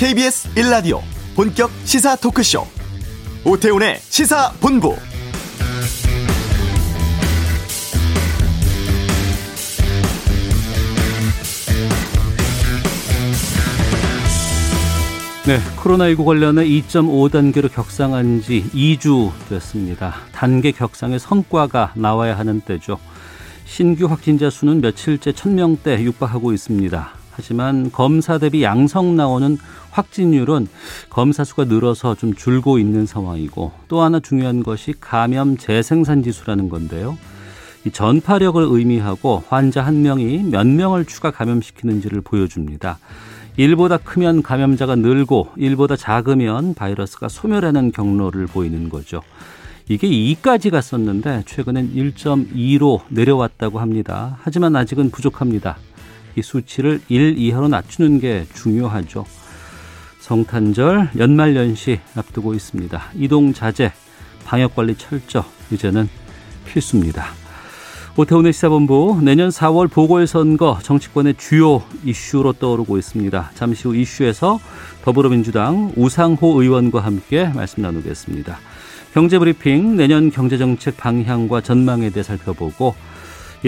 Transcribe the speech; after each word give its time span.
KBS 0.00 0.48
1라디오 0.54 1.00
본격 1.36 1.70
시사 1.84 2.16
토크쇼 2.16 2.64
오태훈의 3.44 3.98
시사본부 3.98 4.96
네, 15.46 15.58
코로나19 15.76 16.24
관련해 16.24 16.64
2.5단계로 16.64 17.70
격상한 17.70 18.40
지 18.40 18.64
2주 18.72 19.32
됐습니다. 19.50 20.14
단계 20.32 20.72
격상의 20.72 21.18
성과가 21.18 21.92
나와야 21.94 22.38
하는 22.38 22.62
때죠. 22.62 22.98
신규 23.66 24.06
확진자 24.06 24.48
수는 24.48 24.80
며칠째 24.80 25.32
1000명대 25.32 26.00
육박하고 26.00 26.54
있습니다. 26.54 27.20
하지만 27.40 27.90
검사 27.90 28.38
대비 28.38 28.62
양성 28.62 29.16
나오는 29.16 29.58
확진율은 29.90 30.68
검사 31.08 31.44
수가 31.44 31.64
늘어서 31.64 32.14
좀 32.14 32.34
줄고 32.34 32.78
있는 32.78 33.06
상황이고 33.06 33.72
또 33.88 34.02
하나 34.02 34.20
중요한 34.20 34.62
것이 34.62 34.94
감염 35.00 35.56
재생산 35.56 36.22
지수라는 36.22 36.68
건데요. 36.68 37.16
이 37.84 37.90
전파력을 37.90 38.62
의미하고 38.68 39.42
환자 39.48 39.84
한 39.84 40.02
명이 40.02 40.44
몇 40.44 40.66
명을 40.66 41.06
추가 41.06 41.30
감염시키는지를 41.30 42.20
보여줍니다. 42.20 42.98
일보다 43.56 43.96
크면 43.98 44.42
감염자가 44.42 44.96
늘고 44.96 45.50
일보다 45.56 45.96
작으면 45.96 46.74
바이러스가 46.74 47.28
소멸하는 47.28 47.92
경로를 47.92 48.46
보이는 48.46 48.88
거죠. 48.88 49.22
이게 49.88 50.08
2까지 50.08 50.70
갔었는데 50.70 51.42
최근엔 51.46 51.94
1.2로 51.94 53.00
내려왔다고 53.08 53.80
합니다. 53.80 54.38
하지만 54.40 54.76
아직은 54.76 55.10
부족합니다. 55.10 55.78
이 56.36 56.42
수치를 56.42 57.00
1 57.08 57.38
이하로 57.38 57.68
낮추는 57.68 58.20
게 58.20 58.46
중요하죠. 58.54 59.24
성탄절 60.30 61.10
연말연시 61.18 61.98
앞두고 62.14 62.54
있습니다. 62.54 63.02
이동 63.16 63.52
자제, 63.52 63.92
방역 64.44 64.76
관리 64.76 64.94
철저 64.94 65.44
이제는 65.72 66.08
필수입니다. 66.66 67.26
오태훈의 68.16 68.52
시사본부 68.52 69.18
내년 69.24 69.48
4월 69.48 69.90
보궐선거 69.90 70.78
정치권의 70.84 71.34
주요 71.36 71.82
이슈로 72.04 72.52
떠오르고 72.52 72.96
있습니다. 72.96 73.50
잠시 73.56 73.88
후 73.88 73.96
이슈에서 73.96 74.60
더불어민주당 75.02 75.92
우상호 75.96 76.62
의원과 76.62 77.00
함께 77.00 77.46
말씀 77.46 77.82
나누겠습니다. 77.82 78.56
경제브리핑 79.14 79.96
내년 79.96 80.30
경제정책 80.30 80.96
방향과 80.96 81.60
전망에 81.62 82.10
대해 82.10 82.22
살펴보고 82.22 82.94
이 82.94 83.09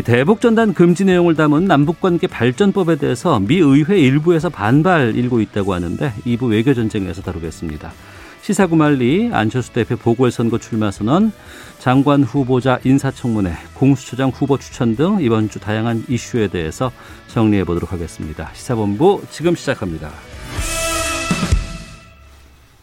대북전단 0.01 0.73
금지 0.73 1.05
내용을 1.05 1.37
담은 1.37 1.67
남북관계 1.67 2.27
발전법에 2.27 2.97
대해서 2.97 3.39
미 3.39 3.59
의회 3.59 4.01
일부에서 4.01 4.49
반발 4.49 5.15
일고 5.15 5.43
있다고 5.43 5.75
하는데 5.75 6.15
2부 6.25 6.51
외교전쟁에서 6.51 7.21
다루겠습니다. 7.21 7.93
시사구말리 8.41 9.31
안철수 9.33 9.73
대표 9.73 9.97
보궐선거 9.97 10.59
출마 10.59 10.91
선언, 10.91 11.31
장관 11.79 12.25
후보자 12.25 12.81
인사청문회, 12.85 13.53
공수처장 13.75 14.31
후보 14.31 14.59
추천 14.59 14.97
등 14.97 15.19
이번 15.21 15.51
주 15.51 15.61
다양한 15.61 16.05
이슈에 16.09 16.49
대해서 16.49 16.91
정리해 17.29 17.65
보도록 17.65 17.93
하겠습니다. 17.93 18.51
시사본부 18.55 19.23
지금 19.31 19.55
시작합니다. 19.55 20.11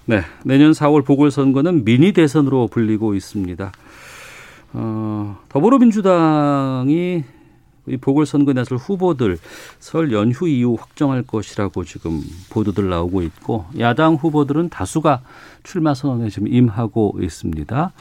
네, 0.05 0.23
내년 0.45 0.71
4월 0.71 1.05
보궐선거는 1.05 1.85
미니 1.85 2.13
대선으로 2.13 2.67
불리고 2.67 3.15
있습니다. 3.15 3.71
어, 4.73 5.37
더불어민주당이 5.49 7.23
이 7.87 7.97
보궐선거에 7.97 8.53
나설 8.53 8.77
후보들 8.77 9.37
설 9.79 10.11
연휴 10.11 10.47
이후 10.47 10.75
확정할 10.79 11.23
것이라고 11.23 11.83
지금 11.83 12.21
보도들 12.51 12.89
나오고 12.89 13.23
있고 13.23 13.65
야당 13.79 14.15
후보들은 14.15 14.69
다수가 14.69 15.21
출마 15.63 15.93
선언에 15.93 16.29
지금 16.29 16.47
임하고 16.47 17.15
있습니다. 17.19 17.91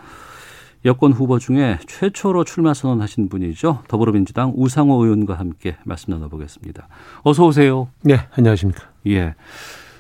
여권 0.85 1.13
후보 1.13 1.39
중에 1.39 1.79
최초로 1.87 2.45
출마 2.45 2.73
선언하신 2.73 3.29
분이죠. 3.29 3.83
더불어민주당 3.89 4.53
우상호 4.55 5.05
의원과 5.05 5.35
함께 5.35 5.77
말씀 5.85 6.13
나눠보겠습니다. 6.13 6.87
어서 7.23 7.47
오세요. 7.47 7.89
네, 8.03 8.21
안녕하십니까. 8.33 8.85
예. 9.09 9.35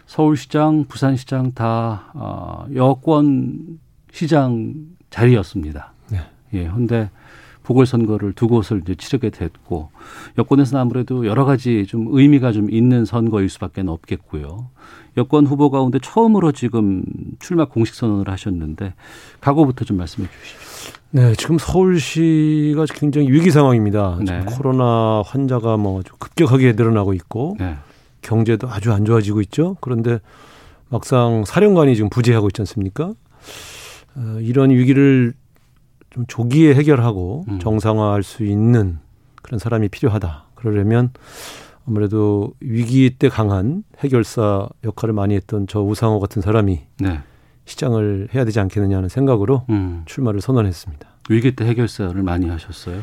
서울시장, 0.06 0.84
부산시장 0.88 1.52
다 1.52 2.12
어, 2.14 2.66
여권 2.74 3.78
시장 4.12 4.74
자리였습니다. 5.10 5.92
네. 6.50 6.60
예. 6.60 6.68
근데 6.68 7.10
보궐선거를 7.68 8.32
두 8.32 8.48
곳을 8.48 8.80
이제 8.82 8.94
치르게 8.94 9.28
됐고 9.28 9.90
여권에서는 10.38 10.80
아무래도 10.80 11.26
여러 11.26 11.44
가지 11.44 11.84
좀 11.86 12.06
의미가 12.10 12.52
좀 12.52 12.70
있는 12.70 13.04
선거일 13.04 13.50
수밖에 13.50 13.82
없겠고요. 13.86 14.70
여권 15.18 15.46
후보 15.46 15.70
가운데 15.70 15.98
처음으로 15.98 16.52
지금 16.52 17.02
출마 17.40 17.66
공식 17.66 17.94
선언을 17.94 18.30
하셨는데 18.30 18.94
각오부터 19.40 19.84
좀 19.84 19.98
말씀해 19.98 20.28
주시죠. 20.42 20.98
네, 21.10 21.34
지금 21.34 21.58
서울시가 21.58 22.86
굉장히 22.94 23.30
위기 23.30 23.50
상황입니다. 23.50 24.18
네. 24.24 24.44
코로나 24.46 25.22
환자가 25.26 25.76
뭐 25.76 26.02
급격하게 26.18 26.72
늘어나고 26.72 27.12
있고 27.14 27.56
네. 27.58 27.76
경제도 28.22 28.68
아주 28.68 28.92
안 28.92 29.04
좋아지고 29.04 29.40
있죠. 29.42 29.76
그런데 29.80 30.20
막상 30.88 31.44
사령관이 31.44 31.96
지금 31.96 32.08
부재하고 32.08 32.48
있지 32.48 32.62
않습니까? 32.62 33.12
어, 34.16 34.38
이런 34.40 34.70
위기를 34.70 35.34
좀 36.10 36.24
조기에 36.26 36.74
해결하고 36.74 37.44
음. 37.48 37.58
정상화할 37.58 38.22
수 38.22 38.44
있는 38.44 38.98
그런 39.42 39.58
사람이 39.58 39.88
필요하다. 39.88 40.44
그러려면 40.54 41.10
아무래도 41.86 42.52
위기 42.60 43.10
때 43.18 43.28
강한 43.28 43.82
해결사 44.00 44.68
역할을 44.84 45.14
많이 45.14 45.34
했던 45.34 45.66
저 45.66 45.80
우상호 45.80 46.20
같은 46.20 46.42
사람이 46.42 46.80
네. 47.00 47.20
시장을 47.64 48.28
해야 48.34 48.44
되지 48.44 48.60
않겠느냐는 48.60 49.08
생각으로 49.08 49.64
음. 49.70 50.02
출마를 50.06 50.40
선언했습니다. 50.40 51.08
위기 51.30 51.54
때 51.54 51.66
해결사를 51.66 52.20
많이 52.22 52.48
하셨어요? 52.48 53.02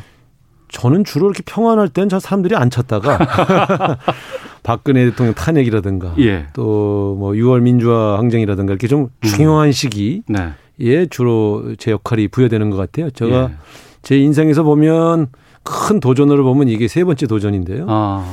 저는 0.68 1.04
주로 1.04 1.26
이렇게 1.26 1.42
평안할 1.46 1.88
때는 1.88 2.08
저 2.08 2.18
사람들이 2.18 2.56
안 2.56 2.70
찾다가 2.70 3.98
박근혜 4.62 5.04
대통령 5.04 5.34
탄핵이라든가 5.34 6.14
예. 6.18 6.48
또뭐 6.52 7.32
6월 7.32 7.60
민주화 7.60 8.18
항쟁이라든가 8.18 8.72
이렇게 8.72 8.88
좀 8.88 9.02
음. 9.02 9.08
중요한 9.22 9.70
시기 9.70 10.22
네. 10.28 10.52
예, 10.80 11.06
주로 11.06 11.74
제 11.76 11.90
역할이 11.90 12.28
부여되는 12.28 12.70
것 12.70 12.76
같아요. 12.76 13.10
제가 13.10 13.50
예. 13.50 13.54
제 14.02 14.18
인생에서 14.18 14.62
보면 14.62 15.28
큰 15.62 16.00
도전으로 16.00 16.44
보면 16.44 16.68
이게 16.68 16.88
세 16.88 17.04
번째 17.04 17.26
도전인데요. 17.26 17.86
아. 17.88 18.30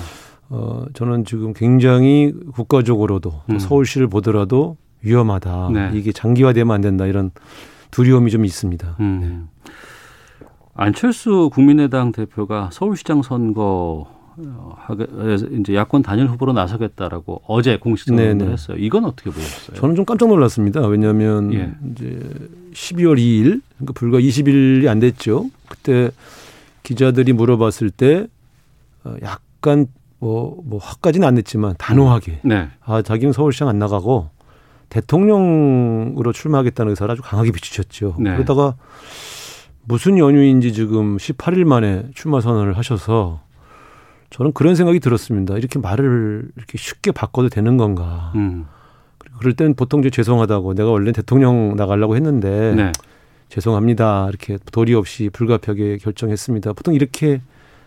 어, 0.49 0.85
저는 0.93 1.25
지금 1.25 1.53
굉장히 1.53 2.31
국가적으로도 2.53 3.41
음. 3.49 3.59
서울시를 3.59 4.07
보더라도 4.07 4.77
위험하다. 5.01 5.69
네. 5.73 5.91
이게 5.93 6.11
장기화되면 6.11 6.73
안 6.73 6.81
된다. 6.81 7.05
이런 7.05 7.31
두려움이 7.91 8.29
좀 8.29 8.45
있습니다. 8.45 8.97
음. 8.99 9.19
네. 9.21 9.69
안철수 10.75 11.49
국민의당 11.51 12.11
대표가 12.11 12.69
서울시장 12.71 13.21
선거 13.21 14.07
이제 15.59 15.75
야권 15.75 16.03
단일 16.03 16.27
후보로 16.27 16.53
나서겠다라고 16.53 17.43
어제 17.47 17.77
공식 17.77 18.07
선언을 18.07 18.37
네, 18.37 18.45
네. 18.45 18.51
했어요. 18.51 18.77
이건 18.79 19.05
어떻게 19.05 19.29
보셨어요? 19.29 19.77
저는 19.77 19.95
좀 19.95 20.05
깜짝 20.05 20.27
놀랐습니다. 20.27 20.81
왜냐하면 20.87 21.53
예. 21.53 21.71
이제 21.91 22.19
12월 22.73 23.17
2일 23.17 23.61
그러니까 23.77 23.93
불과 23.93 24.19
20일이 24.19 24.87
안 24.87 24.99
됐죠. 24.99 25.49
그때 25.67 26.09
기자들이 26.83 27.33
물어봤을 27.33 27.89
때 27.89 28.27
어, 29.03 29.15
약간 29.21 29.87
뭐, 30.19 30.61
뭐 30.63 30.79
화까지는 30.79 31.27
안 31.27 31.35
냈지만 31.35 31.75
단호하게 31.77 32.39
네. 32.43 32.69
아 32.85 33.01
자기는 33.01 33.33
서울시장 33.33 33.67
안 33.67 33.77
나가고 33.77 34.29
대통령으로 34.89 36.31
출마하겠다는 36.31 36.91
의사를 36.91 37.11
아주 37.11 37.21
강하게 37.21 37.51
비추셨죠. 37.51 38.15
네. 38.19 38.33
그러다가 38.33 38.75
무슨 39.85 40.17
연유인지 40.17 40.71
지금 40.71 41.17
18일 41.17 41.65
만에 41.65 42.05
출마 42.13 42.39
선언을 42.39 42.77
하셔서 42.77 43.41
저는 44.33 44.51
그런 44.53 44.75
생각이 44.75 44.99
들었습니다. 44.99 45.55
이렇게 45.57 45.77
말을 45.77 46.49
이렇게 46.57 46.77
쉽게 46.77 47.11
바꿔도 47.11 47.49
되는 47.49 47.77
건가. 47.77 48.31
음. 48.35 48.65
그럴 49.37 49.53
땐 49.53 49.75
보통 49.75 49.99
이제 49.99 50.09
죄송하다고 50.09 50.73
내가 50.73 50.89
원래 50.89 51.11
대통령 51.11 51.75
나가려고 51.75 52.15
했는데 52.15 52.73
네. 52.75 52.91
죄송합니다. 53.49 54.27
이렇게 54.29 54.57
도리 54.71 54.95
없이 54.95 55.29
불가피하게 55.31 55.97
결정했습니다. 55.97 56.73
보통 56.73 56.95
이렇게 56.95 57.41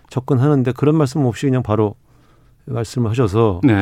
접근하는데 0.08 0.70
그런 0.72 0.96
말씀 0.96 1.24
없이 1.24 1.46
그냥 1.46 1.64
바로 1.64 1.96
말씀을 2.66 3.10
하셔서 3.10 3.60
네. 3.64 3.80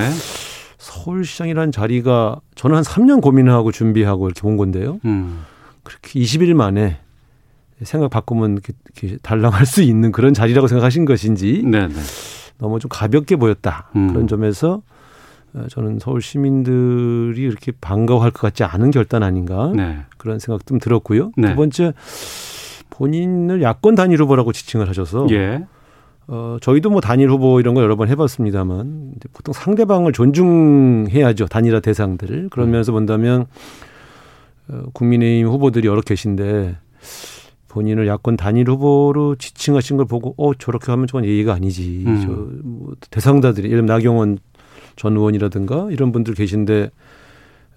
서울시장이라는 0.79 1.71
자리가 1.71 2.41
저는 2.55 2.77
한 2.77 2.83
3년 2.83 3.21
고민하고 3.21 3.73
준비하고 3.73 4.27
이렇게 4.27 4.47
온 4.47 4.57
건데요. 4.57 5.01
음. 5.05 5.45
그렇게 5.83 6.19
20일 6.19 6.55
만에 6.55 6.99
생각 7.83 8.09
바꾸면 8.09 8.53
이렇게, 8.53 8.73
이렇게 8.97 9.19
달랑할 9.23 9.67
수 9.67 9.83
있는 9.83 10.13
그런 10.13 10.33
자리라고 10.33 10.67
생각하신 10.67 11.05
것인지 11.05 11.63
네, 11.67 11.89
네. 11.89 11.95
너무 12.59 12.79
좀 12.79 12.89
가볍게 12.89 13.37
보였다. 13.37 13.91
음. 13.97 14.09
그런 14.09 14.27
점에서 14.27 14.83
어, 15.55 15.67
저는 15.69 15.99
서울 16.01 16.21
시민들이 16.21 17.43
이렇게 17.43 17.73
반가워할 17.81 18.31
것 18.31 18.41
같지 18.41 18.65
않은 18.65 18.91
결단 18.91 19.23
아닌가 19.23 19.73
네. 19.75 19.99
그런 20.19 20.39
생각 20.39 20.67
좀 20.67 20.79
들었고요. 20.79 21.33
네. 21.37 21.51
두 21.51 21.56
번째 21.56 21.93
본인을 22.91 23.62
야권 23.62 23.95
단일 23.95 24.21
후보라고 24.21 24.53
지칭을 24.53 24.89
하셔서 24.89 25.27
예. 25.31 25.65
어, 26.27 26.56
저희도 26.61 26.91
뭐 26.91 27.01
단일 27.01 27.29
후보 27.29 27.61
이런 27.61 27.75
거 27.75 27.83
여러 27.83 27.97
번 27.97 28.09
해봤습니다만 28.09 29.15
보통 29.33 29.53
상대방을 29.53 30.12
존중해야죠 30.12 31.47
단일화 31.47 31.81
대상들을 31.81 32.49
그런 32.51 32.71
면에서 32.71 32.93
본다면 32.93 33.47
어, 34.69 34.85
국민의힘 34.93 35.49
후보들이 35.49 35.87
여러 35.87 36.01
계신데 36.01 36.77
본인을 37.75 38.06
야권 38.06 38.37
단일 38.37 38.71
후보로 38.71 39.35
지칭하신 39.37 39.97
걸 39.97 40.06
보고 40.06 40.32
어 40.38 40.55
저렇게 40.55 40.93
하면 40.93 41.06
저건 41.09 41.25
예의가 41.25 41.53
아니지. 41.55 42.05
음. 42.06 42.21
저 42.23 42.29
뭐 42.65 42.94
대상자들이 43.11 43.67
예를 43.69 43.79
들면 43.82 43.87
나경원 43.87 44.38
전 44.97 45.17
의원이라든가 45.17 45.88
이런 45.91 46.12
분들 46.12 46.35
계신데 46.35 46.91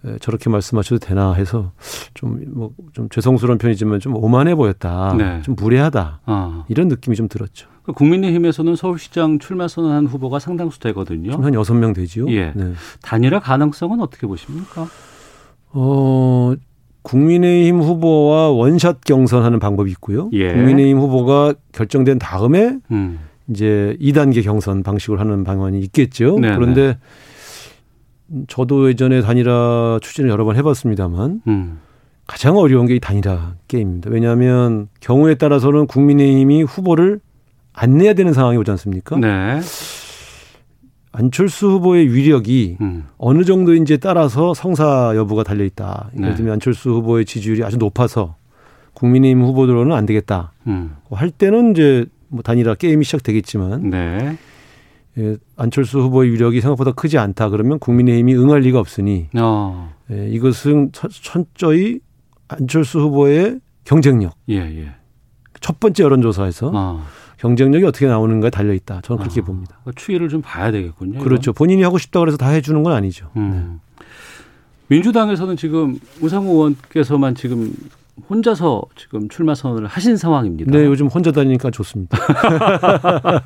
에, 0.05 0.17
저렇게 0.19 0.51
말씀하셔도 0.51 0.99
되나 0.99 1.33
해서 1.33 1.71
좀 2.13 2.39
뭐좀 2.53 2.53
뭐, 2.53 3.07
죄송스러운 3.09 3.57
편이지만 3.57 3.99
좀 3.99 4.15
오만해 4.15 4.53
보였다. 4.53 5.15
네. 5.17 5.41
좀 5.41 5.55
무례하다. 5.55 6.21
아. 6.25 6.65
이런 6.67 6.87
느낌이 6.89 7.15
좀 7.15 7.27
들었죠. 7.27 7.67
그 7.81 7.91
국민의힘에서는 7.93 8.75
서울시장 8.75 9.39
출마 9.39 9.67
선언한 9.67 10.05
후보가 10.05 10.37
상당수 10.39 10.79
되거든요. 10.81 11.31
한 11.43 11.53
여섯 11.55 11.73
명 11.73 11.93
되지요. 11.93 12.29
예. 12.29 12.51
네. 12.55 12.73
단일화 13.01 13.39
가능성은 13.39 13.99
어떻게 14.01 14.27
보십니까? 14.27 14.87
어, 15.71 16.53
국민의힘 17.07 17.79
후보와 17.79 18.49
원샷 18.51 19.05
경선하는 19.05 19.59
방법이 19.59 19.89
있고요. 19.91 20.29
예. 20.33 20.51
국민의힘 20.51 20.97
후보가 20.97 21.53
결정된 21.71 22.19
다음에 22.19 22.77
음. 22.91 23.19
이제 23.49 23.95
2단계 24.01 24.43
경선 24.43 24.83
방식으로 24.83 25.17
하는 25.17 25.45
방안이 25.45 25.79
있겠죠. 25.79 26.37
네네. 26.37 26.55
그런데 26.55 26.97
저도 28.49 28.89
예전에 28.89 29.21
단일화 29.21 29.99
추진을 30.01 30.29
여러 30.29 30.43
번 30.43 30.57
해봤습니다만 30.57 31.41
음. 31.47 31.79
가장 32.27 32.57
어려운 32.57 32.87
게 32.87 32.95
이 32.95 32.99
단일화 32.99 33.53
게임입니다. 33.69 34.09
왜냐하면 34.09 34.89
경우에 34.99 35.35
따라서는 35.35 35.87
국민의힘이 35.87 36.63
후보를 36.63 37.21
안 37.71 37.97
내야 37.97 38.13
되는 38.15 38.33
상황이 38.33 38.57
오지 38.57 38.69
않습니까? 38.71 39.17
네. 39.17 39.61
안철수 41.17 41.67
후보의 41.71 42.13
위력이 42.13 42.77
음. 42.79 43.05
어느 43.17 43.43
정도인지에 43.43 43.97
따라서 43.97 44.53
성사 44.53 45.13
여부가 45.15 45.41
달려 45.41 45.63
있다. 45.63 46.11
예를 46.15 46.29
네. 46.29 46.35
들면 46.35 46.53
안철수 46.53 46.91
후보의 46.91 47.25
지지율이 47.25 47.63
아주 47.63 47.77
높아서 47.77 48.35
국민의힘 48.93 49.41
후보들로는 49.41 49.95
안 49.95 50.05
되겠다. 50.05 50.53
음. 50.67 50.95
할 51.09 51.31
때는 51.31 51.71
이제 51.71 52.05
뭐 52.27 52.43
단일화 52.43 52.75
게임이 52.75 53.03
시작되겠지만 53.03 53.89
네. 53.89 54.37
예, 55.17 55.37
안철수 55.55 55.99
후보의 56.01 56.31
위력이 56.33 56.61
생각보다 56.61 56.91
크지 56.91 57.17
않다. 57.17 57.49
그러면 57.49 57.79
국민의힘이 57.79 58.35
응할 58.35 58.59
리가 58.59 58.79
없으니 58.79 59.29
어. 59.35 59.91
예, 60.11 60.29
이것은 60.29 60.91
천저히 60.91 61.99
안철수 62.47 62.99
후보의 62.99 63.59
경쟁력. 63.85 64.33
예, 64.49 64.57
예. 64.57 64.91
첫 65.61 65.79
번째 65.79 66.03
여론조사에서 66.03 66.71
어. 66.75 67.03
경쟁력이 67.37 67.85
어떻게 67.85 68.07
나오는가에 68.07 68.49
달려 68.49 68.73
있다. 68.73 69.01
저는 69.03 69.21
그렇게 69.21 69.41
아, 69.41 69.43
봅니다. 69.43 69.77
그러니까 69.83 70.01
추이를 70.01 70.29
좀 70.29 70.41
봐야 70.41 70.71
되겠군요. 70.71 71.19
그렇죠. 71.19 71.51
이건. 71.51 71.53
본인이 71.53 71.83
하고 71.83 71.97
싶다 71.97 72.19
그래서 72.19 72.37
다 72.37 72.49
해주는 72.49 72.81
건 72.83 72.93
아니죠. 72.93 73.29
음. 73.35 73.79
네. 73.99 74.05
민주당에서는 74.87 75.57
지금 75.57 75.99
우상호 76.21 76.53
의원께서만 76.53 77.35
지금 77.35 77.73
혼자서 78.29 78.81
지금 78.95 79.29
출마 79.29 79.53
선언을 79.53 79.87
하신 79.87 80.17
상황입니다. 80.17 80.71
네, 80.71 80.85
요즘 80.85 81.07
혼자 81.07 81.31
다니니까 81.31 81.69
좋습니다. 81.69 82.17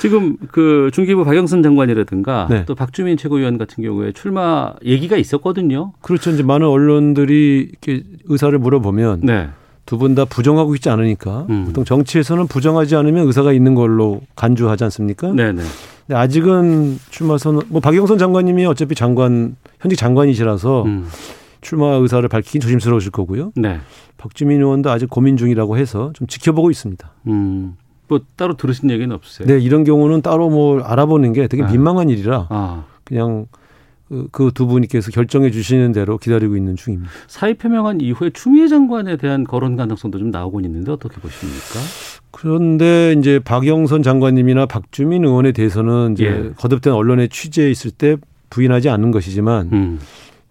지금 0.00 0.36
그 0.50 0.90
중기부 0.92 1.24
박영선 1.24 1.62
장관이라든가 1.62 2.46
네. 2.48 2.64
또 2.64 2.74
박주민 2.74 3.18
최고위원 3.18 3.58
같은 3.58 3.84
경우에 3.84 4.12
출마 4.12 4.72
얘기가 4.84 5.16
있었거든요. 5.16 5.92
그렇죠. 6.00 6.30
이제 6.30 6.42
많은 6.42 6.66
언론들이 6.66 7.68
이렇게 7.70 8.02
의사를 8.24 8.58
물어보면 8.58 9.20
네. 9.24 9.50
두 9.86 9.98
분 9.98 10.14
다 10.14 10.24
부정하고 10.24 10.74
있지 10.76 10.88
않으니까 10.88 11.46
음. 11.50 11.64
보통 11.66 11.84
정치에서는 11.84 12.46
부정하지 12.46 12.96
않으면 12.96 13.26
의사가 13.26 13.52
있는 13.52 13.74
걸로 13.74 14.20
간주하지 14.36 14.84
않습니까? 14.84 15.32
네네. 15.32 15.62
근데 16.06 16.14
아직은 16.18 16.98
출마 17.10 17.38
선언 17.38 17.62
뭐 17.68 17.80
박영선 17.80 18.18
장관님이 18.18 18.66
어차피 18.66 18.94
장관 18.94 19.56
현직 19.80 19.96
장관이시라서 19.96 20.84
음. 20.84 21.06
출마 21.60 21.88
의사를 21.96 22.26
밝히긴 22.28 22.60
조심스러우실 22.60 23.10
거고요. 23.10 23.52
네. 23.56 23.80
박주민 24.16 24.60
의원도 24.60 24.90
아직 24.90 25.10
고민 25.10 25.36
중이라고 25.36 25.76
해서 25.76 26.10
좀 26.14 26.26
지켜보고 26.26 26.70
있습니다. 26.70 27.10
음. 27.28 27.76
뭐 28.08 28.20
따로 28.36 28.56
들으신 28.56 28.90
얘기는 28.90 29.14
없으세요? 29.14 29.46
네, 29.46 29.58
이런 29.60 29.84
경우는 29.84 30.22
따로 30.22 30.48
뭘 30.50 30.82
알아보는 30.82 31.32
게 31.32 31.46
되게 31.48 31.62
아. 31.62 31.70
민망한 31.70 32.08
일이라 32.08 32.46
아. 32.50 32.84
그냥 33.04 33.46
그두 34.32 34.66
그 34.66 34.72
분께서 34.72 35.10
결정해 35.10 35.50
주시는 35.50 35.92
대로 35.92 36.18
기다리고 36.18 36.56
있는 36.56 36.74
중입니다. 36.74 37.10
사의 37.28 37.54
표명한 37.54 38.00
이후에 38.00 38.30
추미애 38.30 38.66
장관에 38.66 39.16
대한 39.16 39.44
거론 39.44 39.76
가능성도 39.76 40.18
좀 40.18 40.30
나오고 40.30 40.60
있는데 40.60 40.90
어떻게 40.90 41.20
보십니까? 41.20 41.80
그런데 42.32 43.14
이제 43.16 43.38
박영선 43.38 44.02
장관님이나 44.02 44.66
박주민 44.66 45.24
의원에 45.24 45.52
대해서는 45.52 46.14
이제 46.14 46.24
예. 46.24 46.50
거듭된 46.56 46.92
언론의 46.92 47.28
취재에 47.28 47.70
있을 47.70 47.92
때 47.92 48.16
부인하지 48.50 48.88
않는 48.88 49.12
것이지만 49.12 49.70
음. 49.72 50.00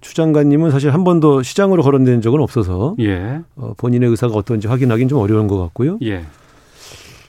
추 0.01 0.15
장관님은 0.15 0.71
사실 0.71 0.93
한 0.93 1.03
번도 1.03 1.43
시장으로 1.43 1.83
거론된 1.83 2.21
적은 2.21 2.39
없어서 2.39 2.95
예. 2.99 3.41
어, 3.57 3.73
본인의 3.77 4.09
의사가 4.09 4.33
어떤지 4.35 4.67
확인하기는 4.67 5.09
좀 5.09 5.19
어려운 5.19 5.47
것 5.47 5.57
같고요. 5.57 5.97
예. 6.03 6.23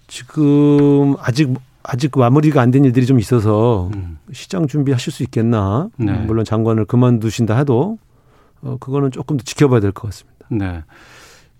지금 0.06 1.16
아직 1.18 1.52
아직 1.82 2.16
마무리가 2.18 2.60
안 2.60 2.70
된 2.70 2.84
일들이 2.84 3.06
좀 3.06 3.18
있어서 3.18 3.90
음. 3.94 4.18
시장 4.32 4.66
준비하실 4.66 5.12
수 5.12 5.22
있겠나. 5.22 5.88
네. 5.96 6.12
물론 6.12 6.44
장관을 6.44 6.84
그만두신다 6.84 7.56
해도 7.56 7.98
어, 8.62 8.76
그거는 8.78 9.10
조금 9.10 9.36
더 9.36 9.42
지켜봐야 9.44 9.80
될 9.80 9.92
것 9.92 10.08
같습니다. 10.08 10.46
네. 10.50 10.84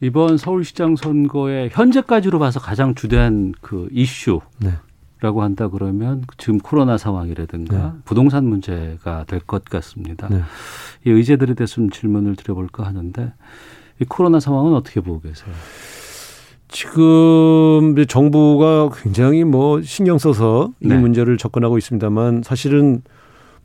이번 0.03 0.37
서울시장 0.39 0.97
선거에 0.97 1.69
현재까지로 1.73 2.39
봐서 2.39 2.61
가장 2.61 2.95
주된 2.95 3.53
그 3.61 3.89
이슈라고 3.93 4.43
네. 4.61 4.73
한다 5.21 5.69
그러면 5.69 6.25
지금 6.39 6.59
코로나 6.59 6.97
상황이라든가 6.99 7.77
네. 7.77 7.99
부동산 8.05 8.45
문제가 8.47 9.25
될 9.27 9.41
것 9.41 9.65
같습니다. 9.65 10.29
네. 10.29 10.43
이 11.07 11.11
의제들에 11.11 11.55
대해서 11.55 11.75
좀 11.77 11.91
질문을 11.91 12.37
드려볼까 12.37 12.85
하는데 12.87 13.33
이 14.01 14.05
코로나 14.05 14.41
상황은 14.41 14.75
어떻게 14.75 15.01
보고 15.01 15.21
계세요? 15.21 15.53
지금 16.71 17.95
정부가 18.07 18.91
굉장히 19.03 19.45
뭐 19.45 19.83
신경 19.83 20.19
써서 20.19 20.71
이 20.81 20.89
네. 20.89 20.97
문제를 20.97 21.37
접근하고 21.37 21.79
있습니다만 21.79 22.43
사실은 22.45 23.03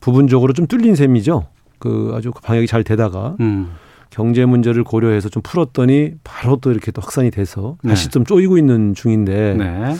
부분적으로 0.00 0.52
좀 0.52 0.66
뚫린 0.66 0.94
셈이죠. 0.94 1.46
그 1.78 2.12
아주 2.14 2.30
방역이 2.30 2.66
잘 2.66 2.82
되다가 2.84 3.36
음. 3.40 3.70
경제 4.10 4.44
문제를 4.44 4.82
고려해서 4.82 5.28
좀 5.28 5.42
풀었더니 5.42 6.12
바로 6.24 6.56
또 6.56 6.70
이렇게 6.70 6.90
또 6.90 7.00
확산이 7.00 7.30
돼서 7.30 7.76
네. 7.82 7.90
다시 7.90 8.08
좀 8.08 8.24
쪼이고 8.24 8.58
있는 8.58 8.94
중인데 8.94 9.54
네. 9.54 9.94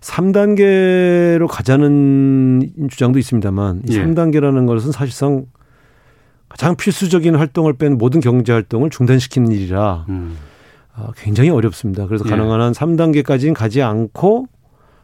3단계로 0.00 1.48
가자는 1.48 2.88
주장도 2.90 3.18
있습니다만 3.18 3.82
이 3.88 3.96
예. 3.96 4.04
3단계라는 4.04 4.66
것은 4.66 4.92
사실상 4.92 5.46
가장 6.48 6.76
필수적인 6.76 7.34
활동을 7.34 7.72
뺀 7.72 7.98
모든 7.98 8.20
경제 8.20 8.52
활동을 8.52 8.90
중단시키는 8.90 9.50
일이라 9.50 10.06
음. 10.08 10.36
어, 10.96 11.10
굉장히 11.16 11.50
어렵습니다. 11.50 12.06
그래서 12.06 12.24
예. 12.26 12.30
가능한 12.30 12.60
한 12.60 12.72
3단계까지는 12.72 13.54
가지 13.54 13.82
않고 13.82 14.46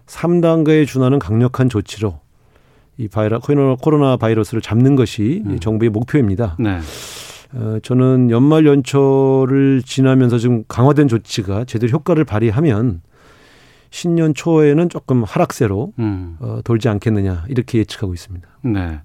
3단계에 0.07 0.87
준하는 0.87 1.19
강력한 1.19 1.69
조치로 1.69 2.21
이 2.99 3.09
바이러 3.09 3.41
코로나 3.41 4.17
바이러스를 4.17 4.61
잡는 4.61 4.97
것이 4.97 5.43
음. 5.47 5.59
정부의 5.59 5.91
목표입니다. 5.91 6.57
네. 6.59 6.79
어, 7.55 7.79
저는 7.83 8.31
연말 8.31 8.67
연초를 8.67 9.83
지나면서 9.85 10.39
지금 10.39 10.65
강화된 10.69 11.09
조치가 11.09 11.65
제대로 11.65 11.91
효과를 11.93 12.25
발휘하면 12.25 13.03
신년 13.91 14.33
초에는 14.33 14.89
조금 14.89 15.23
하락세로 15.23 15.93
음. 15.99 16.37
어, 16.41 16.61
돌지 16.65 16.89
않겠느냐 16.89 17.45
이렇게 17.49 17.79
예측하고 17.79 18.15
있습니다. 18.15 18.49
네. 18.63 19.01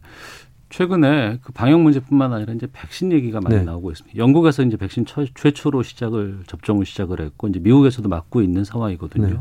최근에 0.69 1.39
그 1.41 1.53
방역 1.53 1.81
문제뿐만 1.81 2.33
아니라 2.33 2.53
이제 2.53 2.67
백신 2.71 3.11
얘기가 3.11 3.39
많이 3.41 3.55
네. 3.57 3.63
나오고 3.63 3.91
있습니다. 3.91 4.17
영국에서 4.17 4.63
이제 4.63 4.75
백신 4.77 5.05
처, 5.05 5.25
최초로 5.33 5.83
시작을 5.83 6.39
접종을 6.47 6.85
시작을 6.85 7.21
했고 7.21 7.47
이제 7.47 7.59
미국에서도 7.59 8.07
맞고 8.09 8.41
있는 8.41 8.63
상황이거든요. 8.63 9.27
네. 9.27 9.37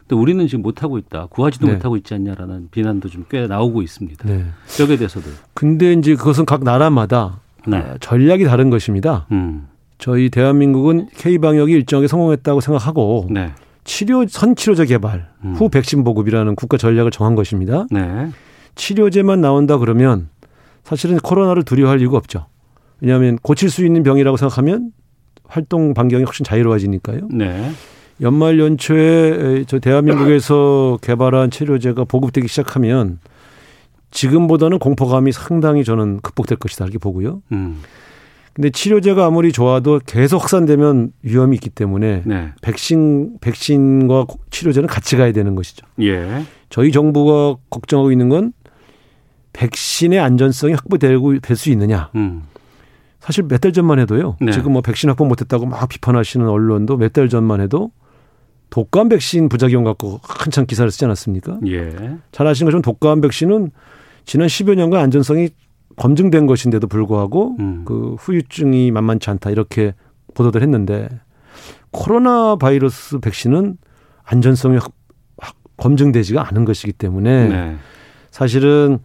근데 0.00 0.20
우리는 0.20 0.46
지금 0.46 0.62
못 0.62 0.82
하고 0.82 0.98
있다. 0.98 1.26
구하지도 1.30 1.66
네. 1.66 1.72
못하고 1.74 1.96
있지 1.96 2.14
않냐라는 2.14 2.68
비난도 2.70 3.08
좀 3.08 3.24
꽤 3.28 3.46
나오고 3.46 3.82
있습니다. 3.82 4.28
네. 4.28 4.44
여기에 4.78 4.98
대해서도. 4.98 5.28
근데 5.54 5.92
이제 5.94 6.14
그것은 6.14 6.44
각 6.44 6.62
나라마다 6.62 7.40
네. 7.66 7.78
어, 7.78 7.96
전략이 8.00 8.44
다른 8.44 8.70
것입니다. 8.70 9.26
음. 9.32 9.66
저희 9.98 10.28
대한민국은 10.28 11.08
K 11.16 11.38
방역이 11.38 11.72
일정하게 11.72 12.06
성공했다고 12.06 12.60
생각하고 12.60 13.26
네. 13.30 13.52
치료 13.84 14.26
선치료제 14.28 14.84
개발 14.86 15.30
음. 15.42 15.54
후 15.54 15.68
백신 15.70 16.04
보급이라는 16.04 16.54
국가 16.54 16.76
전략을 16.76 17.10
정한 17.10 17.34
것입니다. 17.34 17.86
네. 17.90 18.30
치료제만 18.74 19.40
나온다 19.40 19.78
그러면 19.78 20.28
사실은 20.86 21.18
코로나를 21.18 21.64
두려워할 21.64 22.00
이유가 22.00 22.16
없죠. 22.16 22.46
왜냐하면 23.00 23.38
고칠 23.42 23.70
수 23.70 23.84
있는 23.84 24.04
병이라고 24.04 24.36
생각하면 24.36 24.92
활동 25.44 25.94
반경이 25.94 26.22
훨씬 26.22 26.44
자유로워지니까요. 26.44 27.28
네. 27.32 27.72
연말 28.20 28.60
연초에 28.60 29.64
저 29.66 29.80
대한민국에서 29.80 30.96
개발한 31.02 31.50
치료제가 31.50 32.04
보급되기 32.04 32.46
시작하면 32.46 33.18
지금보다는 34.12 34.78
공포감이 34.78 35.32
상당히 35.32 35.82
저는 35.82 36.20
극복될 36.20 36.56
것이다 36.58 36.84
이렇게 36.84 36.98
보고요. 36.98 37.42
음. 37.50 37.82
근데 38.54 38.70
치료제가 38.70 39.26
아무리 39.26 39.50
좋아도 39.50 40.00
계속 40.06 40.40
확산되면 40.40 41.12
위험이 41.22 41.56
있기 41.56 41.68
때문에 41.68 42.22
네. 42.24 42.52
백신 42.62 43.38
백신과 43.40 44.26
치료제는 44.50 44.86
같이 44.86 45.16
가야 45.16 45.32
되는 45.32 45.56
것이죠. 45.56 45.84
예. 46.00 46.44
저희 46.70 46.92
정부가 46.92 47.58
걱정하고 47.70 48.12
있는 48.12 48.28
건 48.28 48.52
백신의 49.56 50.18
안전성이 50.20 50.74
확보되고 50.74 51.38
될 51.40 51.56
수 51.56 51.70
있느냐. 51.70 52.10
음. 52.14 52.42
사실 53.20 53.44
몇 53.48 53.58
달 53.58 53.72
전만 53.72 53.98
해도요. 53.98 54.36
네. 54.40 54.52
지금 54.52 54.72
뭐 54.72 54.82
백신 54.82 55.08
확보 55.08 55.24
못했다고 55.24 55.66
막 55.66 55.88
비판하시는 55.88 56.46
언론도 56.46 56.96
몇 56.98 57.12
달 57.12 57.28
전만 57.28 57.60
해도 57.60 57.90
독감 58.70 59.08
백신 59.08 59.48
부작용 59.48 59.84
갖고 59.84 60.20
한참 60.22 60.66
기사를 60.66 60.88
쓰지 60.90 61.04
않았습니까? 61.06 61.58
예. 61.66 62.16
잘 62.32 62.46
아시는 62.46 62.66
것처럼 62.68 62.82
독감 62.82 63.20
백신은 63.22 63.70
지난 64.26 64.46
10여 64.48 64.74
년간 64.74 65.00
안전성이 65.00 65.48
검증된 65.96 66.46
것인데도 66.46 66.86
불구하고 66.88 67.56
음. 67.58 67.82
그 67.86 68.16
후유증이 68.18 68.90
만만치 68.90 69.30
않다 69.30 69.50
이렇게 69.50 69.94
보도를 70.34 70.62
했는데 70.62 71.08
코로나 71.90 72.56
바이러스 72.56 73.18
백신은 73.20 73.78
안전성이 74.24 74.78
검증되지가 75.78 76.48
않은 76.48 76.64
것이기 76.64 76.92
때문에 76.92 77.48
네. 77.48 77.76
사실은 78.30 78.98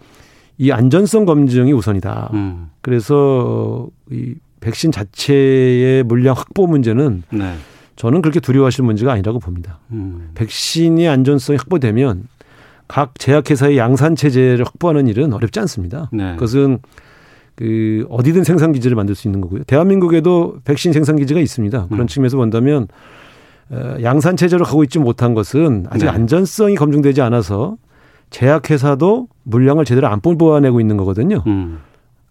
이 0.61 0.71
안전성 0.71 1.25
검증이 1.25 1.73
우선이다. 1.73 2.29
음. 2.33 2.69
그래서 2.81 3.87
이 4.11 4.35
백신 4.59 4.91
자체의 4.91 6.03
물량 6.03 6.35
확보 6.35 6.67
문제는 6.67 7.23
네. 7.31 7.55
저는 7.95 8.21
그렇게 8.21 8.39
두려워하실 8.39 8.85
문제가 8.85 9.11
아니라고 9.11 9.39
봅니다. 9.39 9.79
음. 9.89 10.29
백신이 10.35 11.07
안전성이 11.07 11.57
확보되면 11.57 12.27
각 12.87 13.17
제약회사의 13.17 13.79
양산 13.79 14.15
체제를 14.15 14.63
확보하는 14.63 15.07
일은 15.07 15.33
어렵지 15.33 15.59
않습니다. 15.61 16.11
네. 16.13 16.35
그것은 16.35 16.77
그 17.55 18.05
어디든 18.11 18.43
생산 18.43 18.71
기지를 18.71 18.95
만들 18.95 19.15
수 19.15 19.27
있는 19.27 19.41
거고요. 19.41 19.63
대한민국에도 19.63 20.59
백신 20.63 20.93
생산 20.93 21.15
기지가 21.15 21.39
있습니다. 21.39 21.87
그런 21.87 22.01
음. 22.01 22.07
측면에서 22.07 22.37
본다면 22.37 22.87
어, 23.71 23.95
양산 24.03 24.37
체제로 24.37 24.63
가고 24.63 24.83
있지 24.83 24.99
못한 24.99 25.33
것은 25.33 25.87
아직 25.89 26.05
네. 26.05 26.11
안전성이 26.11 26.75
검증되지 26.75 27.21
않아서 27.21 27.77
제약회사도 28.31 29.27
물량을 29.43 29.85
제대로 29.85 30.07
안 30.07 30.19
뽑아내고 30.21 30.79
있는 30.81 30.97
거거든요. 30.97 31.43
음. 31.47 31.79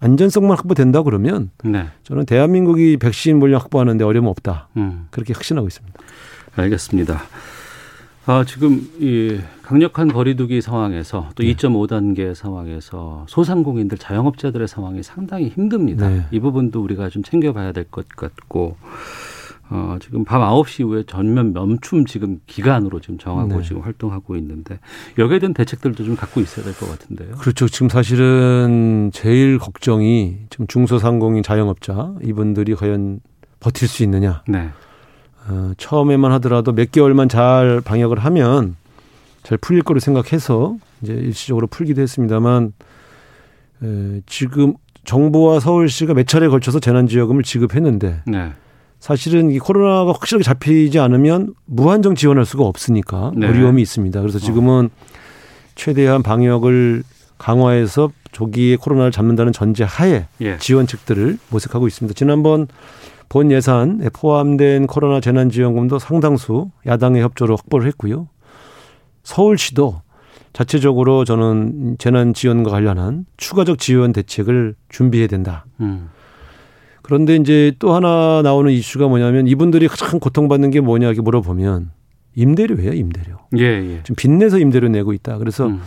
안전성만 0.01 0.57
확보된다 0.57 1.03
그러면 1.03 1.51
네. 1.63 1.87
저는 2.05 2.25
대한민국이 2.25 2.97
백신 2.97 3.39
물량 3.39 3.61
확보하는데 3.61 4.03
어려움 4.03 4.27
없다. 4.27 4.69
음. 4.79 5.07
그렇게 5.11 5.33
확신하고 5.35 5.69
있습니다. 5.69 5.99
알겠습니다. 6.57 7.21
아, 8.27 8.45
지금 8.47 8.89
이 8.99 9.39
강력한 9.63 10.09
거리두기 10.09 10.61
상황에서 10.63 11.29
또 11.35 11.43
네. 11.43 11.53
2.5단계 11.55 12.35
상황에서 12.35 13.25
소상공인들 13.29 13.99
자영업자들의 13.99 14.69
상황이 14.69 15.03
상당히 15.03 15.49
힘듭니다. 15.49 16.09
네. 16.09 16.25
이 16.31 16.41
부분도 16.41 16.83
우리가 16.83 17.09
좀 17.11 17.23
챙겨봐야 17.23 17.73
될 17.73 17.85
것 17.91 18.09
같고 18.09 18.77
어, 19.73 19.97
지금 20.01 20.25
밤 20.25 20.41
9시 20.43 20.81
이후에 20.81 21.05
전면 21.07 21.53
멈춤 21.53 22.05
지금 22.07 22.41
기간으로 22.47 23.01
지금 23.01 23.19
정하고 23.19 23.59
네. 23.59 23.63
지금 23.63 23.83
활동하고 23.83 24.35
있는데 24.37 24.81
여기에 25.19 25.39
대한 25.39 25.55
대책들도 25.55 26.05
좀 26.05 26.17
갖고 26.17 26.41
있어야 26.41 26.65
될 26.65 26.75
것 26.75 26.89
같은데요. 26.91 27.37
그렇죠. 27.37 27.69
지금 27.69 27.89
사실은 27.89 29.11
제일 29.15 29.59
걱정이 29.59 30.39
지금 30.51 30.67
중소상공인 30.67 31.43
자영업자 31.45 32.15
이분들이 32.23 32.75
과연 32.75 33.21
버틸 33.61 33.87
수 33.87 34.03
있느냐. 34.03 34.43
네. 34.49 34.71
어, 35.49 35.73
처음에만 35.77 36.33
하더라도 36.33 36.73
몇 36.73 36.91
개월만 36.91 37.29
잘 37.29 37.81
방역을 37.85 38.19
하면 38.19 38.77
잘 39.43 39.57
풀릴 39.59 39.83
거로 39.83 40.01
생각해서 40.01 40.77
이제 41.03 41.13
일시적으로 41.15 41.67
풀기도 41.67 42.03
했습니다만 42.03 42.73
에, 43.83 44.21
지금 44.27 44.75
정부와 45.05 45.61
서울시가 45.61 46.13
몇 46.15 46.27
차례 46.27 46.49
걸쳐서 46.49 46.79
재난 46.81 47.07
지원금을 47.07 47.43
지급했는데 47.43 48.23
네. 48.27 48.53
사실은 49.01 49.51
이 49.51 49.59
코로나가 49.59 50.13
확실하게 50.13 50.45
잡히지 50.45 50.99
않으면 50.99 51.55
무한정 51.65 52.15
지원할 52.15 52.45
수가 52.45 52.65
없으니까 52.65 53.33
네. 53.35 53.49
어려움이 53.49 53.81
있습니다. 53.83 54.21
그래서 54.21 54.39
지금은 54.39 54.91
최대한 55.75 56.23
방역을 56.23 57.03
강화해서 57.39 58.13
조기에 58.33 58.77
코로나를 58.77 59.11
잡는다는 59.11 59.53
전제 59.53 59.83
하에 59.83 60.27
예. 60.43 60.59
지원책들을 60.59 61.39
모색하고 61.49 61.89
있습니다. 61.89 62.15
지난번 62.15 62.69
본 63.31 63.51
예산에 63.51 64.11
포함된 64.13 64.87
코로나 64.87 65.21
재난지원금도 65.21 65.99
상당수 65.99 66.71
야당의 66.87 67.23
협조로 67.23 67.57
확보를 67.57 67.87
했고요. 67.89 68.29
서울시도 69.23 70.03
자체적으로 70.53 71.25
저는 71.25 71.97
재난지원과 71.99 72.71
관련한 72.71 73.25
추가적 73.37 73.79
지원 73.79 74.13
대책을 74.13 74.75
준비해야 74.89 75.29
된다. 75.29 75.65
음. 75.81 76.11
그런데 77.03 77.37
이제 77.37 77.73
또 77.79 77.95
하나 77.95 78.43
나오는 78.43 78.71
이슈가 78.71 79.09
뭐냐면 79.09 79.47
이분들이 79.47 79.89
가장 79.89 80.21
고통받는 80.21 80.71
게 80.71 80.81
뭐냐 80.81 81.07
이렇게 81.07 81.23
물어보면 81.23 81.91
임대료예요, 82.35 82.93
임대료. 82.93 83.39
예, 83.59 83.65
예. 83.65 84.01
지금 84.03 84.15
빚내서 84.17 84.59
임대료 84.59 84.89
내고 84.89 85.13
있다. 85.13 85.39
그래서 85.39 85.67
음. 85.67 85.81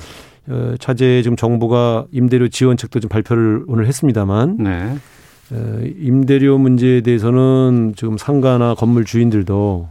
어, 0.48 0.76
차제 0.80 1.22
지금 1.22 1.38
정부가 1.38 2.06
임대료 2.12 2.50
지원책도 2.50 3.00
좀 3.00 3.10
발표를 3.10 3.64
오늘 3.68 3.88
했습니다만 3.88 4.58
네. 4.58 4.98
임대료 6.00 6.58
문제에 6.58 7.02
대해서는 7.02 7.94
지금 7.96 8.18
상가나 8.18 8.74
건물 8.76 9.06
주인들도 9.06 9.88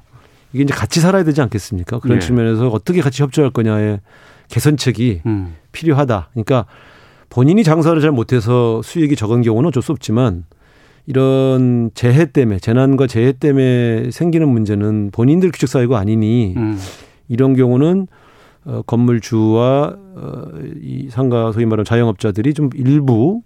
이게 0.53 0.65
이제 0.65 0.75
같이 0.75 1.01
살아야 1.01 1.25
되지 1.25 1.41
않겠습니까? 1.41 2.01
그런 2.01 2.19
네. 2.19 2.27
측면에서 2.27 2.69
어떻게 2.69 3.01
같이 3.01 3.23
협조할 3.23 3.51
거냐의 3.53 4.01
개선책이 4.49 5.23
음. 5.25 5.55
필요하다. 5.73 6.31
그러니까 6.33 6.67
본인이 7.31 7.65
장사를 7.65 7.99
잘 8.03 8.11
못해서 8.11 8.83
수익이 8.83 9.17
적은 9.17 9.41
경우는 9.43 9.69
어쩔 9.69 9.83
수 9.83 9.93
없지만 9.93 10.45
이런 11.07 11.91
재해 11.95 12.27
때문에 12.27 12.59
재난과 12.59 13.07
재해 13.07 13.33
때문에 13.33 14.11
생기는 14.11 14.49
문제는 14.49 15.11
본인들 15.13 15.51
규칙 15.51 15.69
사유가 15.69 15.99
아니니 15.99 16.55
음. 16.57 16.79
이런 17.29 17.55
경우는 17.55 18.07
어, 18.65 18.83
건물주와 18.83 19.97
어, 20.15 20.43
이 20.81 21.09
상가 21.11 21.51
소위 21.51 21.67
말하는 21.67 21.85
자영업자들이 21.85 22.55
좀 22.55 22.71
일부 22.75 23.43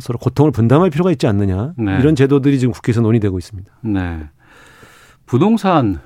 서로 0.00 0.18
고통을 0.18 0.50
분담할 0.50 0.90
필요가 0.90 1.12
있지 1.12 1.28
않느냐 1.28 1.72
네. 1.78 1.98
이런 2.00 2.16
제도들이 2.16 2.58
지금 2.58 2.72
국회에서 2.72 3.00
논의되고 3.00 3.38
있습니다. 3.38 3.72
네. 3.82 4.28
부동산에 5.26 5.98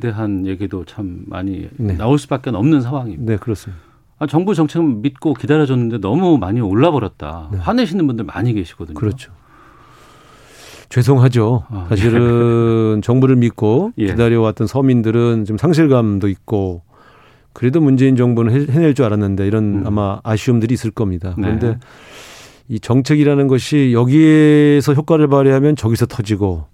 대한 0.00 0.46
얘기도 0.46 0.84
참 0.84 1.24
많이 1.26 1.68
네. 1.76 1.96
나올 1.96 2.18
수밖에 2.18 2.50
없는 2.50 2.80
상황입니다. 2.80 3.32
네, 3.32 3.36
그렇습니다. 3.38 3.82
아, 4.20 4.26
정부 4.26 4.54
정책 4.54 4.82
믿고 4.84 5.34
기다려줬는데 5.34 5.98
너무 5.98 6.38
많이 6.38 6.60
올라버렸다. 6.60 7.50
네. 7.52 7.58
화내시는 7.58 8.06
분들 8.06 8.24
많이 8.24 8.52
계시거든요. 8.52 8.94
그렇죠. 8.94 9.32
죄송하죠. 10.88 11.64
아, 11.68 11.86
사실은 11.88 12.96
네. 12.96 13.00
정부를 13.02 13.36
믿고 13.36 13.92
예. 13.98 14.06
기다려왔던 14.06 14.66
서민들은 14.66 15.44
좀 15.44 15.58
상실감도 15.58 16.28
있고 16.28 16.82
그래도 17.52 17.80
문재인 17.80 18.16
정부는 18.16 18.70
해낼 18.70 18.94
줄 18.94 19.04
알았는데 19.04 19.46
이런 19.46 19.80
음. 19.80 19.86
아마 19.86 20.20
아쉬움들이 20.22 20.72
있을 20.74 20.90
겁니다. 20.90 21.32
그런데 21.34 21.68
네. 21.68 21.78
이 22.68 22.80
정책이라는 22.80 23.48
것이 23.48 23.92
여기에서 23.92 24.94
효과를 24.94 25.28
발휘하면 25.28 25.76
저기서 25.76 26.06
터지고 26.06 26.66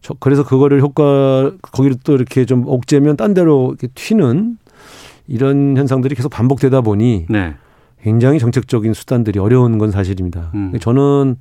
저 0.00 0.14
그래서 0.18 0.44
그거를 0.44 0.80
효과 0.80 1.52
거기를 1.62 1.96
또 2.04 2.14
이렇게 2.14 2.44
좀 2.44 2.66
옥죄면 2.66 3.16
딴 3.16 3.34
데로 3.34 3.68
이렇게 3.70 3.88
튀는 3.94 4.58
이런 5.26 5.76
현상들이 5.76 6.14
계속 6.14 6.28
반복되다 6.30 6.80
보니 6.80 7.26
네. 7.28 7.54
굉장히 8.02 8.38
정책적인 8.38 8.94
수단들이 8.94 9.38
어려운 9.38 9.78
건 9.78 9.90
사실입니다. 9.90 10.50
음. 10.54 10.72
저는 10.80 11.36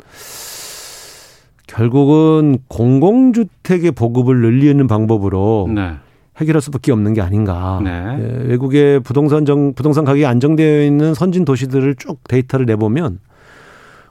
결국은 1.77 2.57
공공주택의 2.69 3.91
보급을 3.91 4.41
늘리는 4.41 4.87
방법으로 4.87 5.69
네. 5.73 5.93
해결할 6.37 6.59
수밖에 6.59 6.91
없는 6.91 7.13
게 7.13 7.21
아닌가. 7.21 7.79
네. 7.83 8.17
예, 8.19 8.47
외국의 8.47 8.99
부동산 9.01 9.45
정 9.45 9.73
부동산 9.75 10.03
가격이 10.03 10.25
안정되어 10.25 10.83
있는 10.83 11.13
선진 11.13 11.45
도시들을 11.45 11.95
쭉 11.95 12.19
데이터를 12.27 12.65
내보면 12.65 13.19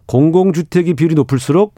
공공주택의 0.06 0.94
비율이 0.94 1.16
높을수록 1.16 1.74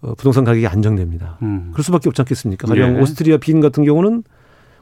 어, 0.00 0.14
부동산 0.14 0.42
가격이 0.44 0.66
안정됩니다. 0.66 1.38
음. 1.42 1.68
그럴 1.72 1.84
수밖에 1.84 2.08
없지 2.08 2.22
않겠습니까? 2.22 2.66
가령 2.66 2.94
네. 2.94 3.00
오스트리아 3.02 3.36
빈 3.36 3.60
같은 3.60 3.84
경우는 3.84 4.24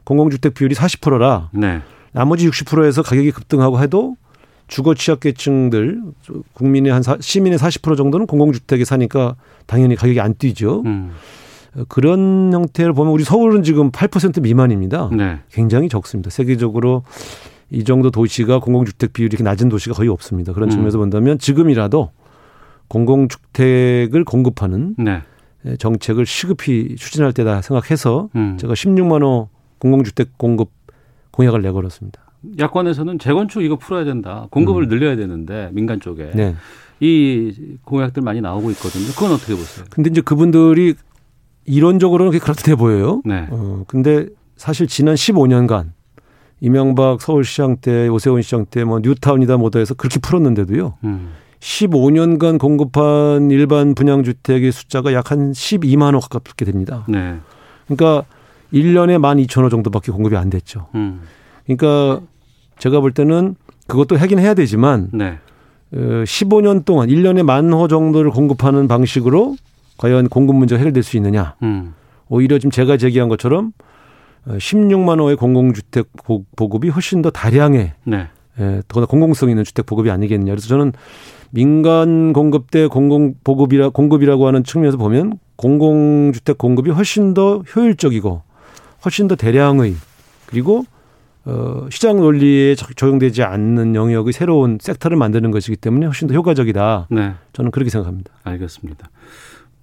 공공주택 0.05 0.53
비율이 0.53 0.73
40%라 0.73 1.49
네. 1.51 1.81
나머지 2.13 2.49
60%에서 2.49 3.03
가격이 3.03 3.31
급등하고 3.31 3.81
해도 3.81 4.15
주거 4.67 4.93
취약계층들 4.93 6.01
국민의 6.53 6.91
한 6.91 7.03
사, 7.03 7.17
시민의 7.19 7.59
40% 7.59 7.97
정도는 7.97 8.25
공공주택에 8.27 8.85
사니까 8.85 9.35
당연히 9.65 9.95
가격이 9.95 10.19
안 10.19 10.35
뛰죠. 10.35 10.81
음. 10.85 11.11
어, 11.75 11.83
그런 11.87 12.51
형태를 12.53 12.93
보면 12.93 13.13
우리 13.13 13.23
서울은 13.23 13.63
지금 13.63 13.91
8% 13.91 14.41
미만입니다. 14.41 15.09
네. 15.11 15.39
굉장히 15.51 15.89
적습니다. 15.89 16.29
세계적으로 16.29 17.03
이 17.69 17.83
정도 17.83 18.11
도시가 18.11 18.59
공공주택 18.59 19.13
비율이 19.13 19.31
이렇게 19.33 19.43
낮은 19.43 19.69
도시가 19.69 19.95
거의 19.95 20.09
없습니다. 20.09 20.53
그런 20.53 20.67
음. 20.67 20.71
측면에서 20.71 20.97
본다면 20.97 21.39
지금이라도 21.39 22.11
공공주택을 22.87 24.23
공급하는 24.23 24.95
네. 24.97 25.21
예, 25.65 25.75
정책을 25.77 26.25
시급히 26.25 26.95
추진할 26.97 27.33
때다 27.33 27.61
생각해서 27.61 28.29
음. 28.35 28.57
제가 28.59 28.73
16만 28.73 29.23
호 29.23 29.49
공공주택 29.79 30.37
공급 30.37 30.71
공약을 31.31 31.61
내걸었습니다. 31.61 32.22
야권에서는 32.59 33.19
재건축 33.19 33.63
이거 33.63 33.75
풀어야 33.75 34.03
된다. 34.03 34.47
공급을 34.51 34.83
음. 34.83 34.89
늘려야 34.89 35.15
되는데 35.15 35.69
민간 35.73 35.99
쪽에 35.99 36.31
네. 36.35 36.55
이 36.99 37.77
공약들 37.83 38.21
많이 38.21 38.41
나오고 38.41 38.71
있거든요. 38.71 39.05
그건 39.13 39.31
어떻게 39.31 39.53
보세요? 39.55 39.85
근데 39.89 40.09
이제 40.09 40.21
그분들이 40.21 40.95
이론적으로는 41.65 42.37
그렇게 42.39 42.75
보여요. 42.75 43.21
네. 43.25 43.47
어, 43.49 43.83
근데 43.87 44.27
사실 44.57 44.87
지난 44.87 45.15
15년간 45.15 45.91
이명박 46.61 47.21
서울시장 47.21 47.77
때, 47.77 48.07
오세훈 48.07 48.41
시장 48.41 48.65
때 48.65 48.83
뭐 48.85 48.99
뉴타운이다 49.01 49.57
뭐다 49.57 49.79
해서 49.79 49.93
그렇게 49.93 50.19
풀었는데도요. 50.19 50.97
음. 51.03 51.31
15년간 51.59 52.59
공급한 52.59 53.49
일반 53.51 53.95
분양주택의 53.95 54.71
숫자가 54.71 55.13
약 55.13 55.31
한 55.31 55.51
12만 55.53 56.13
호 56.13 56.19
가깝게 56.19 56.65
됩니다. 56.65 57.05
네. 57.07 57.37
그러니까 57.87 58.25
1년에 58.73 59.17
1만 59.17 59.45
2천 59.45 59.63
호 59.63 59.69
정도밖에 59.69 60.11
공급이 60.11 60.35
안 60.35 60.49
됐죠. 60.49 60.87
음. 60.95 61.21
그러니까 61.65 62.21
제가 62.83 62.99
볼 62.99 63.13
때는 63.13 63.55
그것도 63.87 64.17
하긴 64.17 64.39
해야 64.39 64.53
되지만 64.53 65.07
네. 65.13 65.37
15년 65.93 66.83
동안 66.83 67.07
1년에 67.07 67.41
만 67.41 67.71
호 67.71 67.87
정도를 67.87 68.29
공급하는 68.29 68.89
방식으로 68.89 69.55
과연 69.97 70.27
공급 70.27 70.57
문제가 70.57 70.79
해결될 70.79 71.01
수 71.01 71.15
있느냐. 71.15 71.55
음. 71.63 71.93
오히려 72.27 72.57
지금 72.59 72.71
제가 72.71 72.97
제기한 72.97 73.29
것처럼 73.29 73.71
16만 74.47 75.21
호의 75.21 75.37
공공주택 75.37 76.09
보급이 76.57 76.89
훨씬 76.89 77.21
더 77.21 77.29
다량의 77.29 77.93
네. 78.03 78.27
예, 78.59 78.81
더구나 78.89 79.05
공공성 79.05 79.49
있는 79.49 79.63
주택 79.63 79.85
보급이 79.85 80.11
아니겠느냐. 80.11 80.51
그래서 80.51 80.67
저는 80.67 80.91
민간 81.51 82.33
공급 82.33 82.69
대 82.69 82.87
공공 82.87 83.35
보급이라 83.45 83.89
공급이라고 83.89 84.45
하는 84.45 84.65
측면에서 84.65 84.97
보면 84.97 85.39
공공주택 85.55 86.57
공급이 86.57 86.91
훨씬 86.91 87.33
더 87.33 87.59
효율적이고 87.59 88.41
훨씬 89.05 89.29
더 89.29 89.35
대량의 89.35 89.95
그리고 90.47 90.83
어, 91.45 91.87
시장 91.89 92.17
논리에 92.17 92.75
적용되지 92.75 93.43
않는 93.43 93.95
영역의 93.95 94.31
새로운 94.33 94.77
섹터를 94.79 95.17
만드는 95.17 95.51
것이기 95.51 95.75
때문에 95.75 96.05
훨씬 96.05 96.27
더 96.27 96.33
효과적이다. 96.33 97.07
네. 97.11 97.33
저는 97.51 97.71
그렇게 97.71 97.89
생각합니다. 97.89 98.31
알겠습니다. 98.43 99.09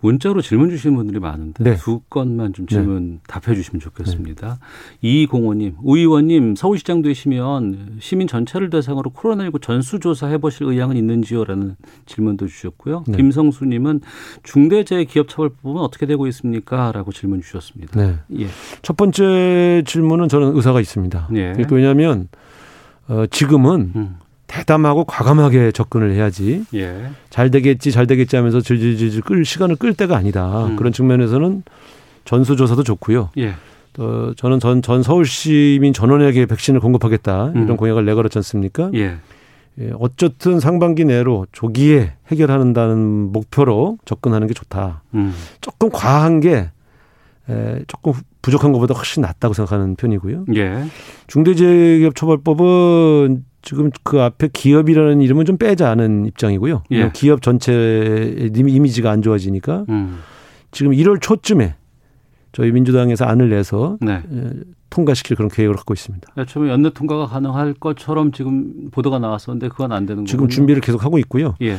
문자로 0.01 0.41
질문 0.41 0.71
주시는 0.71 0.97
분들이 0.97 1.21
많은데 1.21 1.63
네. 1.63 1.77
두 1.77 2.01
건만 2.09 2.53
좀 2.53 2.67
질문 2.67 3.13
네. 3.13 3.19
답해 3.27 3.55
주시면 3.55 3.81
좋겠습니다. 3.81 4.59
이공호님, 5.03 5.77
우 5.83 5.97
의원님 5.97 6.57
서울시장 6.57 7.03
되시면 7.03 7.99
시민 8.01 8.27
전체를 8.27 8.71
대상으로 8.71 9.11
코로나19 9.11 9.61
전수조사 9.61 10.29
해보실 10.29 10.67
의향은 10.67 10.97
있는지요라는 10.97 11.77
질문도 12.07 12.47
주셨고요. 12.47 13.05
네. 13.09 13.17
김성수님은 13.17 14.01
중대재해기업처벌법은 14.43 15.81
어떻게 15.81 16.07
되고 16.07 16.27
있습니까?라고 16.29 17.13
질문 17.13 17.43
주셨습니다. 17.43 18.01
네. 18.01 18.17
예. 18.39 18.47
첫 18.83 18.97
번째 18.97 19.83
질문은 19.87 20.29
저는 20.29 20.57
의사가 20.57 20.81
있습니다. 20.81 21.29
예. 21.35 21.55
왜냐하면 21.71 22.29
어, 23.09 23.27
지금은 23.27 23.93
음. 23.97 24.17
대담하고 24.51 25.05
과감하게 25.05 25.71
접근을 25.71 26.13
해야지. 26.13 26.65
예. 26.75 27.11
잘 27.31 27.53
되겠지, 27.53 27.93
잘 27.93 28.09
되겠지 28.09 28.35
하면서 28.35 28.61
질질질질 28.61 29.23
끌 29.23 29.45
시간을 29.45 29.77
끌 29.77 29.95
때가 29.95 30.17
아니다. 30.17 30.67
음. 30.67 30.75
그런 30.75 30.93
측면에서는 30.93 31.63
전수조사도 32.25 32.83
좋고요. 32.83 33.31
예. 33.39 33.55
또 33.93 34.35
저는 34.35 34.59
전, 34.59 34.83
전 34.83 35.05
서울 35.05 35.25
시민 35.25 35.93
전원에게 35.93 36.47
백신을 36.47 36.81
공급하겠다 36.81 37.53
이런 37.55 37.71
음. 37.71 37.77
공약을 37.77 38.05
내걸었지 38.05 38.39
않습니까? 38.39 38.91
예. 38.95 39.19
예. 39.79 39.93
어쨌든 40.01 40.59
상반기 40.59 41.05
내로 41.05 41.47
조기에 41.53 42.15
해결한다는 42.27 43.31
목표로 43.33 43.99
접근하는 44.05 44.49
게 44.49 44.55
좋다. 44.55 45.05
음. 45.15 45.33
조금 45.61 45.91
과한 45.91 46.41
게 46.41 46.71
에, 47.49 47.83
조금 47.87 48.15
부족한 48.43 48.73
것보다 48.73 48.95
훨씬 48.95 49.21
낫다고 49.21 49.55
생각하는 49.55 49.95
편이고요. 49.95 50.47
예. 50.57 50.87
중대재해기업처벌법은 51.29 53.45
지금 53.63 53.91
그 54.03 54.21
앞에 54.21 54.49
기업이라는 54.53 55.21
이름은 55.21 55.45
좀 55.45 55.57
빼자는 55.59 56.27
입장이고요. 56.27 56.85
예. 56.93 57.11
기업 57.13 57.43
전체의 57.43 58.51
이미지가 58.55 59.11
안 59.11 59.23
좋아지니까 59.23 59.85
음. 59.89 60.21
지금 60.71 60.93
1월 60.93 61.21
초쯤에 61.21 61.75
저희 62.53 62.73
민주당에서 62.73 63.27
안을 63.27 63.51
내서 63.51 63.99
네. 64.01 64.23
통과시킬 64.89 65.37
그런 65.37 65.49
계획을 65.49 65.77
갖고 65.77 65.95
있습니다. 65.95 66.29
처음에 66.47 66.71
연내 66.71 66.91
통과가 66.91 67.27
가능할 67.27 67.75
것처럼 67.75 68.33
지금 68.33 68.91
보도가 68.91 69.19
나왔었는데 69.19 69.69
그건 69.69 69.93
안 69.93 70.07
되는 70.07 70.25
거죠. 70.25 70.31
지금 70.31 70.49
준비를 70.49 70.81
계속 70.81 71.05
하고 71.05 71.19
있고요. 71.19 71.55
예. 71.63 71.77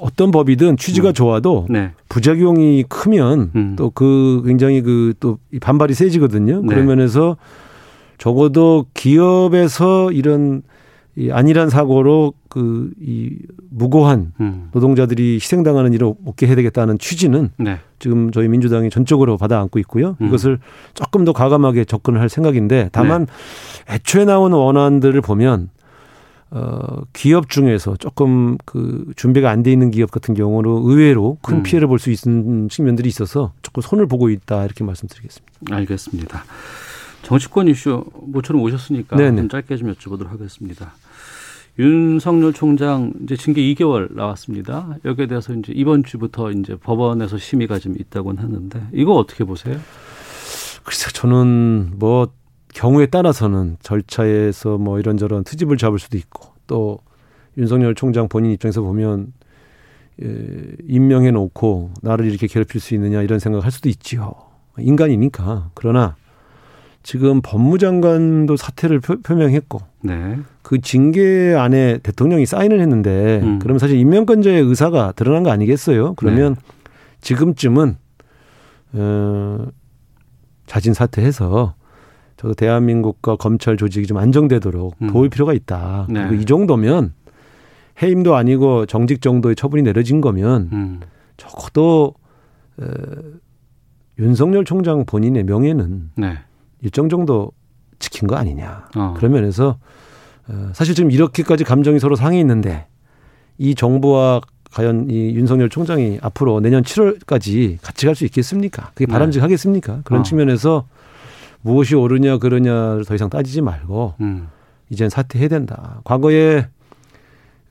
어떤 0.00 0.30
법이든 0.30 0.76
취지가 0.76 1.08
음. 1.08 1.14
좋아도 1.14 1.66
네. 1.68 1.92
부작용이 2.08 2.84
크면 2.88 3.50
음. 3.56 3.76
또그 3.76 4.42
굉장히 4.46 4.82
그 4.82 5.14
또 5.20 5.38
반발이 5.60 5.94
세지거든요. 5.94 6.60
네. 6.60 6.66
그런 6.66 6.86
면에서 6.86 7.36
적어도 8.18 8.86
기업에서 8.94 10.12
이런 10.12 10.62
이 11.18 11.32
안일한 11.32 11.68
사고로 11.68 12.32
그 12.48 12.92
이 13.00 13.36
무고한 13.70 14.32
음. 14.40 14.68
노동자들이 14.72 15.34
희생당하는 15.34 15.92
일을 15.92 16.14
없게 16.24 16.46
해야 16.46 16.54
되겠다는 16.56 16.98
취지는 16.98 17.50
네. 17.56 17.78
지금 17.98 18.30
저희 18.30 18.48
민주당이 18.48 18.88
전적으로 18.90 19.36
받아 19.36 19.60
안고 19.60 19.78
있고요. 19.80 20.16
음. 20.20 20.28
이것을 20.28 20.58
조금 20.94 21.24
더 21.24 21.32
과감하게 21.32 21.84
접근을 21.84 22.20
할 22.20 22.28
생각인데 22.28 22.88
다만 22.92 23.26
네. 23.26 23.94
애초에 23.96 24.24
나온 24.24 24.52
원안들을 24.52 25.20
보면 25.20 25.70
어 26.50 27.02
기업 27.12 27.50
중에서 27.50 27.96
조금 27.96 28.56
그 28.64 29.12
준비가 29.16 29.50
안 29.50 29.62
돼 29.62 29.70
있는 29.72 29.90
기업 29.90 30.10
같은 30.10 30.34
경우는 30.34 30.70
의외로 30.70 31.36
큰 31.42 31.56
음. 31.58 31.62
피해를 31.62 31.88
볼 31.88 31.98
수 31.98 32.10
있는 32.10 32.68
측면들이 32.68 33.08
있어서 33.08 33.52
조금 33.62 33.82
손을 33.82 34.06
보고 34.06 34.30
있다 34.30 34.64
이렇게 34.64 34.82
말씀드리겠습니다. 34.84 35.74
알겠습니다. 35.76 36.44
정치권 37.22 37.68
이슈 37.68 38.04
모처럼 38.22 38.62
오셨으니까 38.62 39.16
네네. 39.16 39.36
좀 39.36 39.48
짧게 39.48 39.76
좀 39.76 39.92
여쭤보도록 39.92 40.28
하겠습니다. 40.28 40.92
윤석열 41.78 42.52
총장 42.52 43.12
이제 43.22 43.36
징계 43.36 43.62
2개월 43.62 44.12
나왔습니다. 44.12 44.96
여기에 45.04 45.28
대해서 45.28 45.54
이제 45.54 45.72
이번 45.74 46.02
주부터 46.02 46.50
이제 46.50 46.74
법원에서 46.74 47.38
심의가 47.38 47.78
좀 47.78 47.94
있다고는 47.96 48.42
하는데 48.42 48.82
이거 48.92 49.12
어떻게 49.12 49.44
보세요? 49.44 49.78
글쎄 50.82 51.10
저는 51.12 51.92
뭐 51.96 52.28
경우에 52.74 53.06
따라서는 53.06 53.76
절차에서 53.80 54.78
뭐 54.78 54.98
이런저런 54.98 55.44
트집을 55.44 55.76
잡을 55.76 55.98
수도 55.98 56.18
있고 56.18 56.52
또 56.66 56.98
윤석열 57.56 57.94
총장 57.94 58.28
본인 58.28 58.50
입장에서 58.50 58.82
보면 58.82 59.32
예, 60.22 60.76
임명해 60.88 61.30
놓고 61.30 61.92
나를 62.02 62.26
이렇게 62.26 62.48
괴롭힐 62.48 62.80
수 62.80 62.94
있느냐 62.94 63.22
이런 63.22 63.38
생각을 63.38 63.64
할 63.64 63.70
수도 63.70 63.88
있지요. 63.88 64.34
인간이니까. 64.78 65.70
그러나 65.74 66.16
지금 67.08 67.40
법무장관도 67.40 68.58
사퇴를 68.58 69.00
표, 69.00 69.16
명했고 69.34 69.80
네. 70.02 70.40
그 70.60 70.78
징계 70.82 71.54
안에 71.56 72.00
대통령이 72.02 72.44
사인을 72.44 72.82
했는데 72.82 73.40
음. 73.42 73.58
그러면 73.60 73.78
사실 73.78 73.96
임명권자의 73.96 74.60
의사가 74.60 75.12
드러난 75.12 75.42
거 75.42 75.50
아니겠어요? 75.50 76.12
그러면 76.16 76.56
네. 76.56 76.60
지금쯤은 77.22 77.96
어, 78.92 79.66
자진 80.66 80.92
사퇴해서 80.92 81.76
저 82.36 82.52
대한민국과 82.52 83.36
검찰 83.36 83.78
조직이 83.78 84.06
좀 84.06 84.18
안정되도록 84.18 84.96
음. 85.00 85.06
도울 85.06 85.30
필요가 85.30 85.54
있다. 85.54 86.08
네. 86.10 86.26
그리고 86.28 86.42
이 86.42 86.44
정도면 86.44 87.14
해임도 88.02 88.36
아니고 88.36 88.84
정직 88.84 89.22
정도의 89.22 89.56
처분이 89.56 89.82
내려진 89.82 90.20
거면 90.20 90.68
음. 90.74 91.00
적어도 91.38 92.12
어, 92.76 92.84
윤석열 94.18 94.66
총장 94.66 95.06
본인의 95.06 95.44
명예는 95.44 96.10
네. 96.16 96.36
일정 96.82 97.08
정도 97.08 97.52
지킨 97.98 98.26
거 98.28 98.36
아니냐. 98.36 98.88
어. 98.96 99.14
그런 99.16 99.32
면에서 99.32 99.78
어, 100.48 100.70
사실 100.72 100.94
지금 100.94 101.10
이렇게까지 101.10 101.64
감정이 101.64 101.98
서로 101.98 102.16
상해 102.16 102.38
있는데 102.40 102.86
이 103.58 103.74
정부와 103.74 104.40
과연 104.72 105.08
이 105.10 105.34
윤석열 105.34 105.68
총장이 105.68 106.18
앞으로 106.22 106.60
내년 106.60 106.82
7월까지 106.82 107.78
같이 107.82 108.06
갈 108.06 108.14
수 108.14 108.24
있겠습니까? 108.26 108.90
그게 108.94 109.06
네. 109.06 109.12
바람직하겠습니까? 109.12 110.02
그런 110.04 110.20
어. 110.20 110.22
측면에서 110.22 110.86
무엇이 111.62 111.94
옳으냐 111.96 112.38
그러냐를 112.38 113.04
더 113.04 113.14
이상 113.14 113.30
따지지 113.30 113.62
말고 113.62 114.14
음. 114.20 114.48
이젠 114.90 115.08
사퇴해야 115.08 115.48
된다. 115.48 116.00
과거에 116.04 116.66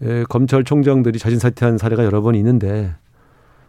에, 0.01 0.23
검찰총장들이 0.29 1.17
자진 1.19 1.39
사퇴한 1.39 1.77
사례가 1.77 2.03
여러 2.03 2.21
번 2.21 2.35
있는데 2.35 2.93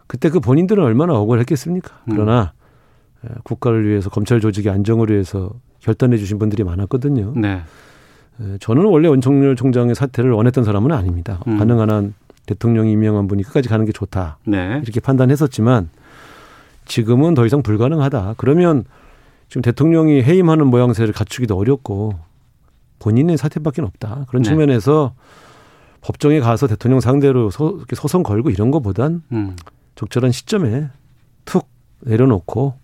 그때 0.07 0.29
그 0.29 0.39
본인들은 0.39 0.83
얼마나 0.83 1.13
억울했겠습니까? 1.13 2.01
음. 2.05 2.11
그러나 2.11 2.53
에, 2.53 2.58
국가를 3.43 3.87
위해서 3.87 4.09
검찰 4.09 4.39
조직의 4.39 4.71
안정을 4.71 5.09
위해서 5.09 5.51
결단해 5.79 6.17
주신 6.17 6.39
분들이 6.39 6.63
많았거든요. 6.63 7.33
네. 7.35 7.61
에, 8.41 8.57
저는 8.59 8.85
원래 8.85 9.07
원청열 9.07 9.55
총장의 9.55 9.95
사퇴를 9.95 10.31
원했던 10.31 10.63
사람은 10.63 10.91
아닙니다. 10.91 11.41
음. 11.47 11.57
가능한 11.57 11.89
한 11.89 12.13
대통령이 12.45 12.91
임명한 12.93 13.27
분이 13.27 13.43
끝까지 13.43 13.69
가는 13.69 13.85
게 13.85 13.91
좋다. 13.91 14.39
네. 14.45 14.79
이렇게 14.83 14.99
판단했었지만 14.99 15.89
지금은 16.85 17.33
더 17.33 17.45
이상 17.45 17.61
불가능하다. 17.61 18.35
그러면 18.37 18.83
지금 19.47 19.61
대통령이 19.61 20.23
해임하는 20.23 20.67
모양새를 20.67 21.13
갖추기도 21.13 21.57
어렵고 21.57 22.13
본인의 22.99 23.37
사퇴밖에 23.37 23.81
없다. 23.81 24.25
그런 24.27 24.43
네. 24.43 24.49
측면에서 24.49 25.13
법정에 26.01 26.39
가서 26.39 26.67
대통령 26.67 26.99
상대로 26.99 27.49
소, 27.49 27.81
소송 27.93 28.23
걸고 28.23 28.49
이런 28.49 28.71
것보단 28.71 29.21
음. 29.31 29.55
적절한 29.95 30.31
시점에 30.31 30.89
툭 31.45 31.67
내려놓고 32.01 32.75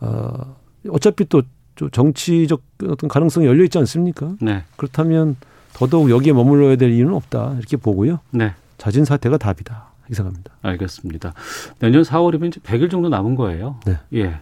어, 0.00 0.56
어차피 0.90 1.24
또 1.28 1.42
정치적 1.90 2.62
어떤 2.88 3.08
가능성이 3.08 3.46
열려 3.46 3.64
있지 3.64 3.78
않습니까? 3.78 4.34
네. 4.40 4.64
그렇다면 4.76 5.36
더더욱 5.74 6.10
여기에 6.10 6.32
머물러야 6.32 6.76
될 6.76 6.90
이유는 6.90 7.12
없다 7.14 7.56
이렇게 7.58 7.76
보고요. 7.76 8.20
네. 8.30 8.54
자진 8.78 9.04
사퇴가 9.04 9.36
답이다. 9.38 9.90
이상합니다. 10.10 10.52
알겠습니다. 10.62 11.34
내년 11.80 12.02
4월이면 12.02 12.48
이제 12.48 12.60
100일 12.60 12.90
정도 12.90 13.08
남은 13.08 13.34
거예요. 13.34 13.80
네. 13.84 13.98
예. 14.14 14.40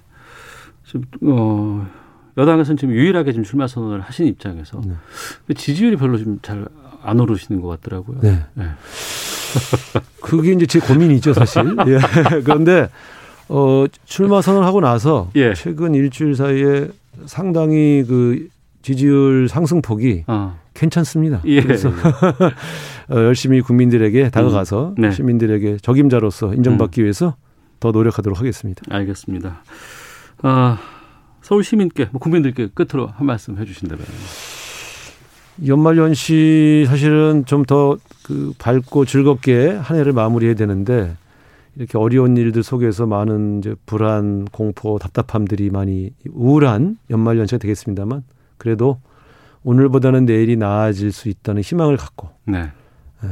지금 0.86 1.04
어 1.22 1.86
여당에서는 2.36 2.76
지금 2.76 2.94
유일하게 2.94 3.32
지금 3.32 3.44
출마 3.44 3.66
선언을 3.66 4.00
하신 4.00 4.26
입장에서 4.26 4.80
네. 4.84 5.54
지지율이 5.54 5.96
별로 5.96 6.18
좀잘안 6.18 7.18
오르시는 7.20 7.60
것 7.60 7.68
같더라고요. 7.68 8.20
네. 8.20 8.44
네. 8.54 8.66
그게 10.20 10.52
이제 10.52 10.66
제 10.66 10.80
고민이죠, 10.80 11.32
사실. 11.32 11.76
예. 11.86 11.98
그런데 12.44 12.88
어 13.48 13.86
출마 14.04 14.40
선언하고 14.40 14.80
나서 14.80 15.30
예. 15.36 15.54
최근 15.54 15.94
일주일 15.94 16.34
사이에 16.34 16.88
상당히 17.26 18.04
그 18.06 18.48
지지율 18.82 19.48
상승폭이 19.48 20.24
어. 20.26 20.58
괜찮습니다. 20.74 21.40
예. 21.44 21.60
그래서 21.62 21.90
어, 23.10 23.16
열심히 23.16 23.60
국민들에게 23.60 24.30
다가가서 24.30 24.94
음. 24.98 25.02
네. 25.02 25.10
시민들에게 25.10 25.78
적임자로서 25.82 26.54
인정받기 26.54 27.00
음. 27.00 27.04
위해서 27.04 27.36
더 27.80 27.90
노력하도록 27.92 28.38
하겠습니다. 28.38 28.82
알겠습니다. 28.88 29.62
아, 30.42 30.78
서울 31.42 31.62
시민께, 31.64 32.08
뭐 32.12 32.18
국민들께 32.18 32.68
끝으로 32.74 33.08
한 33.08 33.26
말씀 33.26 33.58
해주신다면. 33.58 34.04
연말 35.66 35.98
연시 35.98 36.84
사실은 36.88 37.44
좀 37.46 37.64
더 37.64 37.98
그 38.24 38.54
밝고 38.58 39.04
즐겁게 39.04 39.68
한 39.68 39.98
해를 39.98 40.12
마무리해야 40.12 40.54
되는데 40.56 41.14
이렇게 41.76 41.98
어려운 41.98 42.36
일들 42.36 42.62
속에서 42.62 43.06
많은 43.06 43.58
이제 43.58 43.74
불안, 43.86 44.44
공포, 44.46 44.98
답답함들이 44.98 45.70
많이 45.70 46.10
우울한 46.30 46.98
연말 47.10 47.38
연시가 47.38 47.58
되겠습니다만 47.58 48.22
그래도 48.58 49.00
오늘보다는 49.64 50.26
내일이 50.26 50.56
나아질 50.56 51.10
수 51.12 51.28
있다는 51.28 51.62
희망을 51.62 51.96
갖고 51.96 52.30
네. 52.44 52.70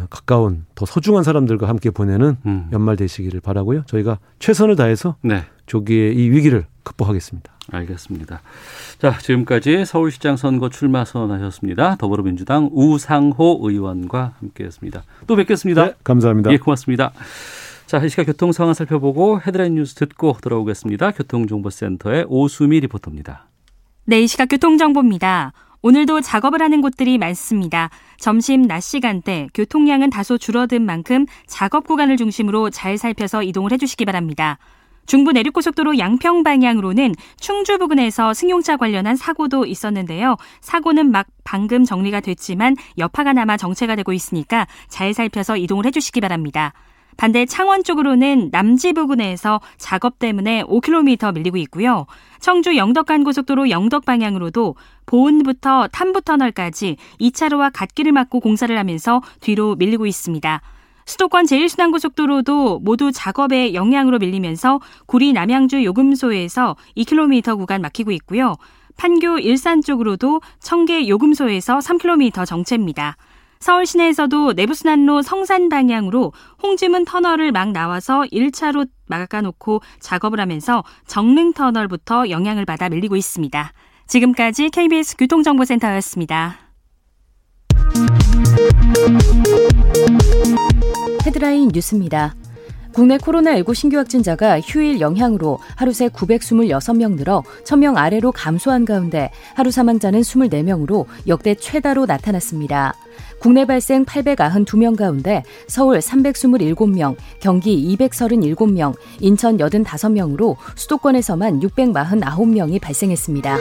가까운 0.08 0.64
더 0.74 0.86
소중한 0.86 1.22
사람들과 1.22 1.68
함께 1.68 1.90
보내는 1.90 2.36
음. 2.46 2.68
연말 2.72 2.96
되시기를 2.96 3.40
바라고요. 3.40 3.84
저희가 3.86 4.18
최선을 4.38 4.76
다해서 4.76 5.16
네. 5.22 5.44
조기에 5.66 6.12
이 6.12 6.30
위기를 6.30 6.64
극복하겠습니다. 6.82 7.52
알겠습니다. 7.70 8.40
자, 8.98 9.18
지금까지 9.18 9.84
서울시장 9.84 10.36
선거 10.36 10.68
출마 10.68 11.04
선언하셨습니다. 11.04 11.96
더불어민주당 11.96 12.70
우상호 12.72 13.60
의원과 13.62 14.34
함께했습니다. 14.40 15.02
또 15.26 15.36
뵙겠습니다. 15.36 15.86
네, 15.86 15.94
감사합니다. 16.02 16.50
예, 16.52 16.56
고맙습니다. 16.56 17.12
자, 17.92 17.98
이 17.98 18.08
시각 18.08 18.24
교통 18.24 18.52
상황 18.52 18.72
살펴보고 18.72 19.38
헤드라인 19.46 19.74
뉴스 19.74 19.94
듣고 19.94 20.38
돌아오겠습니다. 20.40 21.10
교통정보센터의 21.10 22.24
오수미 22.26 22.80
리포터입니다. 22.80 23.48
네, 24.06 24.22
이 24.22 24.26
시각 24.26 24.46
교통정보입니다. 24.46 25.52
오늘도 25.82 26.22
작업을 26.22 26.62
하는 26.62 26.80
곳들이 26.80 27.18
많습니다. 27.18 27.90
점심 28.18 28.62
낮 28.62 28.80
시간대 28.80 29.48
교통량은 29.52 30.08
다소 30.08 30.38
줄어든 30.38 30.80
만큼 30.80 31.26
작업 31.46 31.86
구간을 31.86 32.16
중심으로 32.16 32.70
잘 32.70 32.96
살펴서 32.96 33.42
이동을 33.42 33.72
해주시기 33.72 34.06
바랍니다. 34.06 34.56
중부 35.04 35.32
내륙고속도로 35.32 35.98
양평 35.98 36.44
방향으로는 36.44 37.14
충주 37.38 37.76
부근에서 37.76 38.32
승용차 38.32 38.78
관련한 38.78 39.16
사고도 39.16 39.66
있었는데요. 39.66 40.36
사고는 40.62 41.10
막 41.10 41.26
방금 41.44 41.84
정리가 41.84 42.20
됐지만 42.20 42.74
여파가 42.96 43.34
남아 43.34 43.58
정체가 43.58 43.96
되고 43.96 44.14
있으니까 44.14 44.66
잘 44.88 45.12
살펴서 45.12 45.58
이동을 45.58 45.84
해주시기 45.84 46.22
바랍니다. 46.22 46.72
반대 47.16 47.46
창원 47.46 47.84
쪽으로는 47.84 48.48
남지 48.52 48.94
부근에서 48.94 49.60
작업 49.76 50.18
때문에 50.18 50.62
5km 50.64 51.34
밀리고 51.34 51.56
있고요. 51.58 52.06
청주 52.40 52.76
영덕간 52.76 53.24
고속도로 53.24 53.70
영덕 53.70 54.04
방향으로도 54.04 54.74
보은부터 55.06 55.88
탐부터널까지 55.88 56.96
2차로와 57.20 57.70
갓길을 57.72 58.12
막고 58.12 58.40
공사를 58.40 58.76
하면서 58.76 59.20
뒤로 59.40 59.76
밀리고 59.76 60.06
있습니다. 60.06 60.60
수도권 61.04 61.46
제1순환고속도로도 61.46 62.82
모두 62.82 63.10
작업의 63.12 63.74
영향으로 63.74 64.18
밀리면서 64.18 64.80
구리 65.06 65.32
남양주 65.32 65.84
요금소에서 65.84 66.76
2km 66.96 67.58
구간 67.58 67.82
막히고 67.82 68.12
있고요. 68.12 68.54
판교 68.96 69.38
일산 69.38 69.80
쪽으로도 69.80 70.40
청계 70.60 71.08
요금소에서 71.08 71.78
3km 71.78 72.46
정체입니다. 72.46 73.16
서울 73.62 73.86
시내에서도 73.86 74.54
내부순환로 74.54 75.22
성산 75.22 75.68
방향으로 75.68 76.32
홍지문 76.64 77.04
터널을 77.04 77.52
막 77.52 77.70
나와서 77.70 78.24
1차로 78.32 78.88
막아놓고 79.06 79.80
작업을 80.00 80.40
하면서 80.40 80.82
정릉 81.06 81.52
터널부터 81.52 82.30
영향을 82.30 82.64
받아 82.64 82.88
밀리고 82.88 83.14
있습니다. 83.14 83.72
지금까지 84.08 84.70
KBS 84.70 85.16
교통정보센터였습니다. 85.16 86.58
헤드라인 91.24 91.70
뉴스입니다. 91.72 92.34
국내 92.92 93.16
코로나19 93.16 93.74
신규 93.74 93.96
확진자가 93.96 94.60
휴일 94.60 95.00
영향으로 95.00 95.58
하루 95.76 95.92
새 95.92 96.08
926명 96.08 97.16
늘어 97.16 97.42
1000명 97.64 97.96
아래로 97.96 98.32
감소한 98.32 98.84
가운데 98.84 99.30
하루 99.54 99.70
사망자는 99.70 100.20
24명으로 100.20 101.06
역대 101.26 101.54
최다로 101.54 102.06
나타났습니다. 102.06 102.94
국내 103.42 103.64
발생 103.64 104.04
892명 104.04 104.96
가운데 104.96 105.42
서울 105.66 105.98
327명, 105.98 107.16
경기 107.40 107.96
237명, 107.96 108.94
인천 109.18 109.56
85명으로 109.56 110.54
수도권에서만 110.76 111.58
649명이 111.58 112.80
발생했습니다. 112.80 113.58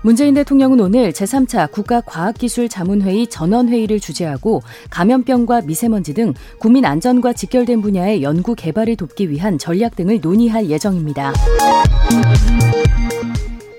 문재인 0.00 0.32
대통령은 0.32 0.80
오늘 0.80 1.12
제3차 1.12 1.70
국가과학기술자문회의 1.70 3.26
전원회의를 3.26 4.00
주재하고 4.00 4.62
감염병과 4.88 5.60
미세먼지 5.66 6.14
등 6.14 6.32
국민 6.58 6.86
안전과 6.86 7.34
직결된 7.34 7.82
분야의 7.82 8.22
연구 8.22 8.54
개발을 8.54 8.96
돕기 8.96 9.28
위한 9.28 9.58
전략 9.58 9.96
등을 9.96 10.20
논의할 10.22 10.70
예정입니다. 10.70 11.34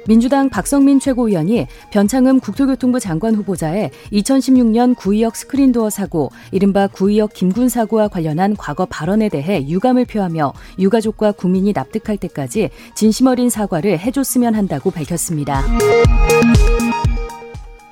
민주당 0.08 0.50
박성민 0.50 1.00
최고위원이 1.00 1.68
변창흠 1.92 2.40
국토교통부 2.40 3.00
장관 3.00 3.36
후보자의 3.36 3.92
2016년 4.12 4.96
구의역 4.96 5.36
스크린도어 5.36 5.90
사고, 5.90 6.32
이른바 6.52 6.88
구의역 6.88 7.34
김군 7.34 7.70
사고와 7.70 8.08
관련한 8.08 8.56
과거 8.56 8.86
발언에 8.86 9.30
대해 9.30 9.68
유감을 9.68 10.06
표하며 10.06 10.54
유가족과 10.80 11.34
국민이 11.34 11.74
납득할 11.74 12.18
때까지 12.18 12.70
진심 12.96 13.28
어린 13.28 13.50
사과를 13.50 14.00
해줬으면 14.00 14.56
한다고 14.56 14.92
밝혔습니다. 14.92 15.64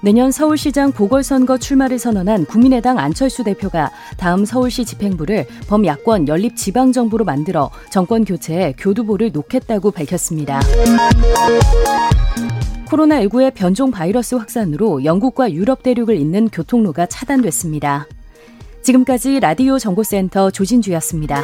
내년 0.01 0.31
서울시장 0.31 0.93
보궐선거 0.93 1.57
출마를 1.57 1.99
선언한 1.99 2.45
국민의당 2.45 2.97
안철수 2.99 3.43
대표가 3.43 3.91
다음 4.17 4.45
서울시 4.45 4.85
집행부를 4.85 5.45
범야권 5.67 6.29
연립 6.29 6.55
지방정부로 6.55 7.25
만들어 7.25 7.69
정권 7.89 8.23
교체에 8.23 8.73
교두보를 8.77 9.31
놓겠다고 9.33 9.91
밝혔습니다. 9.91 10.61
코로나19의 12.87 13.53
변종 13.53 13.91
바이러스 13.91 14.35
확산으로 14.35 15.03
영국과 15.03 15.51
유럽 15.51 15.83
대륙을 15.83 16.15
잇는 16.15 16.49
교통로가 16.49 17.05
차단됐습니다. 17.05 18.07
지금까지 18.81 19.41
라디오 19.41 19.77
정보센터 19.77 20.49
조진주였습니다. 20.51 21.43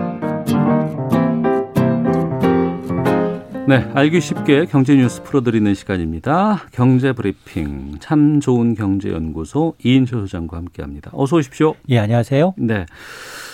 네, 3.71 3.89
알기 3.93 4.19
쉽게 4.19 4.65
경제 4.65 4.97
뉴스 4.97 5.23
풀어드리는 5.23 5.73
시간입니다. 5.75 6.63
경제 6.73 7.13
브리핑 7.13 7.99
참 8.01 8.41
좋은 8.41 8.75
경제연구소 8.75 9.75
이인철 9.81 10.19
소장과 10.23 10.57
함께합니다. 10.57 11.09
어서 11.13 11.37
오십시오. 11.37 11.75
예, 11.87 11.99
안녕하세요. 11.99 12.55
네, 12.57 12.85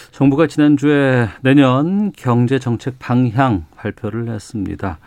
정부가 0.10 0.48
지난주에 0.48 1.28
내년 1.42 2.12
경제 2.14 2.58
정책 2.58 2.98
방향 2.98 3.66
발표를 3.76 4.30
했습니다. 4.30 4.98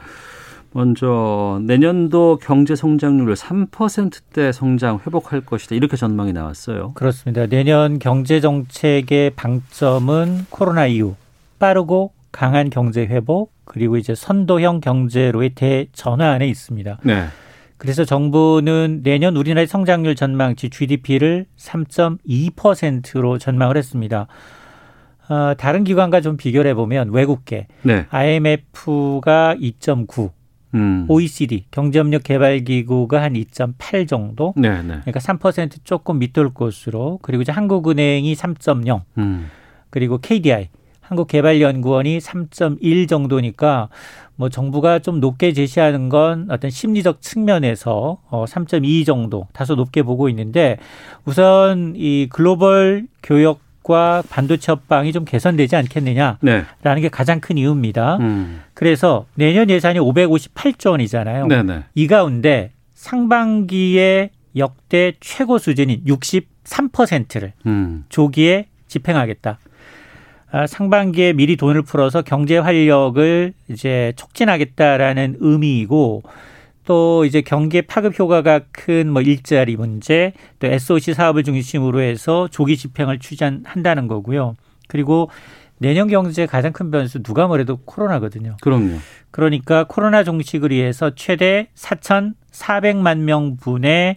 먼저 0.70 1.60
내년도 1.64 2.38
경제 2.40 2.76
성장률을 2.76 3.34
3%대 3.34 4.52
성장 4.52 5.00
회복할 5.04 5.40
것이다. 5.40 5.74
이렇게 5.74 5.96
전망이 5.96 6.32
나왔어요. 6.32 6.92
그렇습니다. 6.92 7.46
내년 7.46 7.98
경제 7.98 8.38
정책의 8.38 9.30
방점은 9.30 10.46
코로나 10.50 10.86
이후 10.86 11.16
빠르고 11.58 12.12
강한 12.32 12.70
경제 12.70 13.02
회복 13.02 13.52
그리고 13.64 13.96
이제 13.96 14.14
선도형 14.14 14.80
경제로의 14.80 15.50
대전환에 15.50 16.46
있습니다. 16.46 16.98
네. 17.02 17.26
그래서 17.76 18.04
정부는 18.04 19.00
내년 19.02 19.36
우리나라의 19.36 19.66
성장률 19.66 20.14
전망치 20.14 20.68
GDP를 20.68 21.46
3.2%로 21.56 23.38
전망을 23.38 23.76
했습니다. 23.76 24.26
어, 25.30 25.54
다른 25.56 25.84
기관과 25.84 26.20
좀 26.20 26.36
비교를 26.36 26.70
해보면 26.72 27.10
외국계 27.10 27.68
네. 27.82 28.06
IMF가 28.10 29.54
2.9, 29.58 30.30
음. 30.74 31.06
OECD 31.08 31.64
경제협력 31.70 32.24
개발기구가 32.24 33.22
한 33.22 33.32
2.8 33.32 34.06
정도. 34.06 34.52
네, 34.56 34.82
네. 34.82 35.00
그러니까 35.00 35.20
3% 35.20 35.84
조금 35.84 36.18
밑돌 36.18 36.52
곳으로 36.52 37.18
그리고 37.22 37.42
이제 37.42 37.52
한국은행이 37.52 38.34
3.0 38.34 39.02
음. 39.16 39.48
그리고 39.88 40.18
KDI 40.18 40.68
한국개발연구원이 41.10 42.18
3.1 42.18 43.08
정도니까 43.08 43.88
뭐 44.36 44.48
정부가 44.48 45.00
좀 45.00 45.20
높게 45.20 45.52
제시하는 45.52 46.08
건 46.08 46.46
어떤 46.50 46.70
심리적 46.70 47.20
측면에서 47.20 48.18
어 48.30 48.44
3.2 48.46 49.04
정도 49.04 49.46
다소 49.52 49.74
높게 49.74 50.02
보고 50.02 50.28
있는데 50.30 50.78
우선 51.24 51.94
이 51.96 52.28
글로벌 52.30 53.06
교역 53.22 53.60
과 53.82 54.22
반도체 54.28 54.72
협방이 54.72 55.10
좀 55.10 55.24
개선되지 55.24 55.74
않겠느냐라는 55.74 56.38
네. 56.42 57.00
게 57.00 57.08
가장 57.08 57.40
큰 57.40 57.56
이유입니다. 57.56 58.18
음. 58.18 58.60
그래서 58.74 59.24
내년 59.34 59.70
예산이 59.70 59.98
558조 59.98 60.90
원이잖아요. 60.90 61.46
네네. 61.46 61.84
이 61.94 62.06
가운데 62.06 62.72
상반기에 62.92 64.32
역대 64.54 65.14
최고 65.20 65.56
수준인 65.56 66.04
63%를 66.04 67.54
음. 67.64 68.04
조기에 68.10 68.66
집행하겠다. 68.86 69.58
아, 70.52 70.66
상반기에 70.66 71.32
미리 71.32 71.56
돈을 71.56 71.82
풀어서 71.82 72.22
경제 72.22 72.58
활력을 72.58 73.52
이제 73.68 74.12
촉진하겠다라는 74.16 75.36
의미이고 75.38 76.22
또 76.84 77.24
이제 77.24 77.40
경기에 77.40 77.82
파급 77.82 78.18
효과가 78.18 78.60
큰 78.72 79.10
뭐 79.12 79.22
일자리 79.22 79.76
문제, 79.76 80.32
또 80.58 80.66
SOC 80.66 81.14
사업을 81.14 81.44
중심으로 81.44 82.00
해서 82.00 82.48
조기 82.48 82.76
집행을 82.76 83.20
추진한다는 83.20 84.08
거고요. 84.08 84.56
그리고 84.88 85.30
내년 85.78 86.08
경제 86.08 86.46
가장 86.46 86.72
큰 86.72 86.90
변수 86.90 87.22
누가 87.22 87.46
뭐래도 87.46 87.76
코로나거든요. 87.76 88.56
그럼요. 88.60 88.98
그러니까 89.30 89.84
코로나 89.84 90.24
종식을 90.24 90.72
위해서 90.72 91.14
최대 91.14 91.68
4,400만 91.76 93.18
명분의 93.18 94.16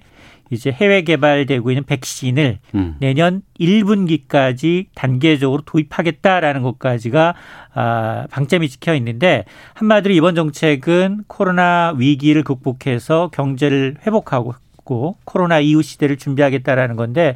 이제 0.54 0.72
해외 0.72 1.02
개발되고 1.02 1.72
있는 1.72 1.84
백신을 1.84 2.60
음. 2.76 2.96
내년 3.00 3.42
1분기까지 3.60 4.88
단계적으로 4.96 5.64
도입하겠다라는 5.66 6.62
것까지가 6.62 7.36
아, 7.74 8.28
방점이 8.30 8.70
찍혀 8.70 8.96
있는데 8.96 9.46
한마디로 9.74 10.14
이번 10.14 10.36
정책은 10.36 11.26
코로나 11.28 11.94
위기를 11.98 12.44
극복해서 12.44 13.30
경제를 13.34 13.98
회복하고 14.06 14.56
코로나 15.26 15.60
이후 15.60 15.82
시대를 15.82 16.18
준비하겠다라는 16.18 16.96
건데 16.96 17.36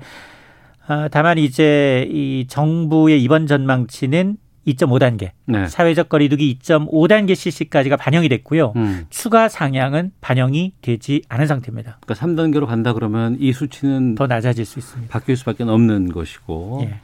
아, 0.87 1.09
다만 1.11 1.37
이제 1.37 2.07
이 2.09 2.45
정부의 2.47 3.21
이번 3.21 3.47
전망치는 3.47 4.37
2.5단계, 4.67 5.31
네. 5.45 5.67
사회적 5.67 6.09
거리두기 6.09 6.57
2.5단계 6.61 7.35
실시까지가 7.35 7.95
반영이 7.97 8.29
됐고요. 8.29 8.73
음. 8.75 9.05
추가 9.09 9.47
상향은 9.49 10.11
반영이 10.21 10.73
되지 10.81 11.21
않은 11.29 11.47
상태입니다. 11.47 11.99
그러니까 12.01 12.25
3단계로 12.25 12.67
간다 12.67 12.93
그러면 12.93 13.37
이 13.39 13.53
수치는 13.53 14.15
더 14.15 14.27
낮아질 14.27 14.65
수 14.65 14.79
있습니다. 14.79 15.11
바뀔 15.11 15.37
수밖에 15.37 15.63
없는 15.63 16.11
것이고. 16.11 16.81
예. 16.83 16.99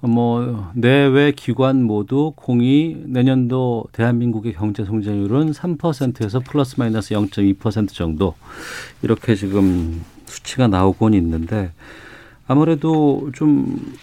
뭐 0.00 0.70
내외 0.74 1.32
기관 1.32 1.82
모두 1.82 2.32
공이 2.36 3.04
내년도 3.06 3.86
대한민국의 3.92 4.52
경제 4.52 4.84
성장률은 4.84 5.52
3%에서 5.52 6.40
플러스 6.40 6.76
마이너스 6.78 7.14
0.2% 7.14 7.88
정도 7.88 8.34
이렇게 9.02 9.34
지금 9.34 10.04
수치가 10.26 10.68
나오곤 10.68 11.14
있는데 11.14 11.72
아무래도 12.46 13.30
좀 13.34 13.94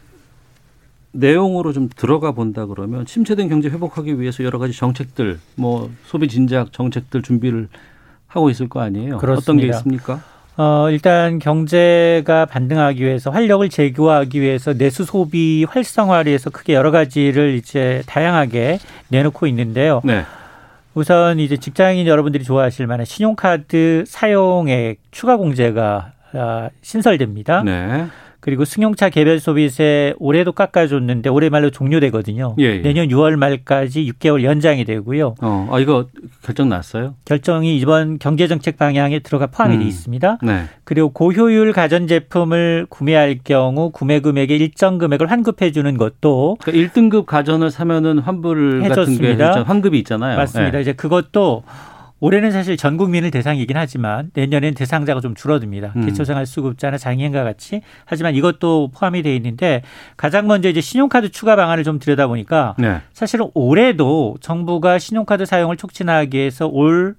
내용으로 1.14 1.74
좀 1.74 1.90
들어가 1.96 2.32
본다 2.32 2.66
그러면 2.66 3.06
침체된 3.06 3.48
경제 3.48 3.70
회복하기 3.70 4.20
위해서 4.20 4.44
여러 4.44 4.60
가지 4.60 4.74
정책들, 4.74 5.40
뭐 5.56 5.90
소비 6.06 6.28
진작 6.28 6.74
정책들 6.74 7.22
준비를 7.22 7.70
하고 8.28 8.50
있을 8.50 8.68
거 8.68 8.82
아니에요. 8.82 9.18
그렇습니다. 9.20 9.42
어떤 9.42 9.58
게 9.58 9.68
있습니까? 9.68 10.22
어, 10.56 10.90
일단 10.92 11.40
경제가 11.40 12.46
반등하기 12.46 13.04
위해서 13.04 13.32
활력을 13.32 13.70
제고하기 13.70 14.40
위해서 14.42 14.74
내수 14.74 15.04
소비 15.04 15.66
활성화를 15.68 16.30
위해서 16.30 16.50
크게 16.50 16.74
여러 16.74 16.92
가지를 16.92 17.56
이제 17.56 18.04
다양하게 18.06 18.80
내놓고 19.08 19.48
있는데요. 19.48 20.02
네. 20.04 20.24
우선 20.94 21.40
이제 21.40 21.58
직장인 21.58 22.06
여러분들이 22.06 22.44
좋아하실 22.44 22.86
만한 22.86 23.06
신용카드 23.06 24.04
사용액 24.06 25.00
추가 25.10 25.38
공제가 25.38 26.12
아, 26.34 26.70
신설됩니다. 26.82 27.64
네. 27.64 28.08
그리고 28.44 28.66
승용차 28.66 29.10
개별 29.10 29.40
소비세 29.40 30.14
올해도 30.20 30.52
깎아줬는데 30.52 31.30
올해 31.30 31.48
말로 31.48 31.70
종료되거든요. 31.70 32.58
예, 32.60 32.64
예. 32.64 32.82
내년 32.82 33.08
6월 33.08 33.38
말까지 33.38 34.06
6개월 34.12 34.44
연장이 34.44 34.84
되고요. 34.84 35.36
어, 35.42 35.70
아 35.72 35.80
이거 35.80 36.08
결정 36.42 36.68
났어요? 36.68 37.16
결정이 37.24 37.78
이번 37.78 38.20
경제정책 38.20 38.78
방향에 38.78 39.20
들어가 39.20 39.48
포함이 39.48 39.76
음. 39.76 39.80
돼 39.80 39.86
있습니다. 39.86 40.40
네. 40.44 40.66
그리고 40.84 41.14
고효율 41.14 41.72
가전 41.72 42.06
제품을 42.06 42.88
구매할 42.90 43.40
경우 43.46 43.92
구매 43.92 44.20
금액의 44.20 44.58
일정 44.58 44.98
금액을 44.98 45.32
환급해 45.32 45.72
주는 45.72 45.96
것도 45.96 46.58
그러니까 46.60 46.92
1등급 46.92 47.26
가전을 47.26 47.72
사면은 47.72 48.20
환불 48.20 48.84
해줬습니다. 48.84 49.48
같은 49.48 49.64
게 49.64 49.68
환급이 49.68 49.98
있잖아요. 50.00 50.36
맞습니다. 50.36 50.80
네. 50.80 50.82
이제 50.82 50.92
그것도 50.92 51.64
올해는 52.24 52.52
사실 52.52 52.78
전 52.78 52.96
국민을 52.96 53.32
대상이긴 53.32 53.76
하지만 53.76 54.32
내년엔 54.34 54.76
대상자가 54.76 55.20
좀 55.20 55.36
줄어듭니다. 55.36 55.92
음. 55.98 56.06
기초생활수급자나 56.06 56.98
장애인과 56.98 57.44
같이 57.44 57.82
하지만 58.06 58.34
이것도 58.34 58.92
포함이 58.96 59.24
돼 59.24 59.36
있는데 59.36 59.82
가장 60.16 60.48
먼저 60.48 60.70
이제 60.70 60.80
신용카드 60.80 61.32
추가 61.32 61.58
방안을 61.58 61.84
좀 61.84 62.00
들여다보니까 62.00 62.76
네. 62.80 63.02
사실은 63.12 63.50
올해도 63.54 64.38
정부가 64.40 65.00
신용카드 65.00 65.46
사용을 65.46 65.76
촉진하기 65.76 66.38
위해서 66.38 66.66
올 66.66 67.16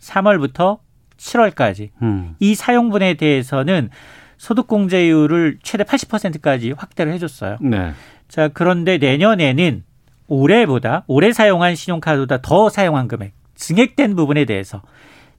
3월부터 0.00 0.80
7월까지 1.16 1.90
음. 2.02 2.34
이 2.40 2.56
사용분에 2.56 3.14
대해서는 3.14 3.90
소득공제율을 4.38 5.58
최대 5.62 5.84
80%까지 5.84 6.72
확대를 6.72 7.12
해줬어요. 7.12 7.58
네. 7.60 7.92
자 8.26 8.48
그런데 8.48 8.98
내년에는 8.98 9.84
올해보다 10.26 11.04
올해 11.06 11.32
사용한 11.32 11.76
신용카드보다 11.76 12.42
더 12.42 12.68
사용한 12.68 13.06
금액 13.06 13.38
증액된 13.58 14.16
부분에 14.16 14.46
대해서 14.46 14.82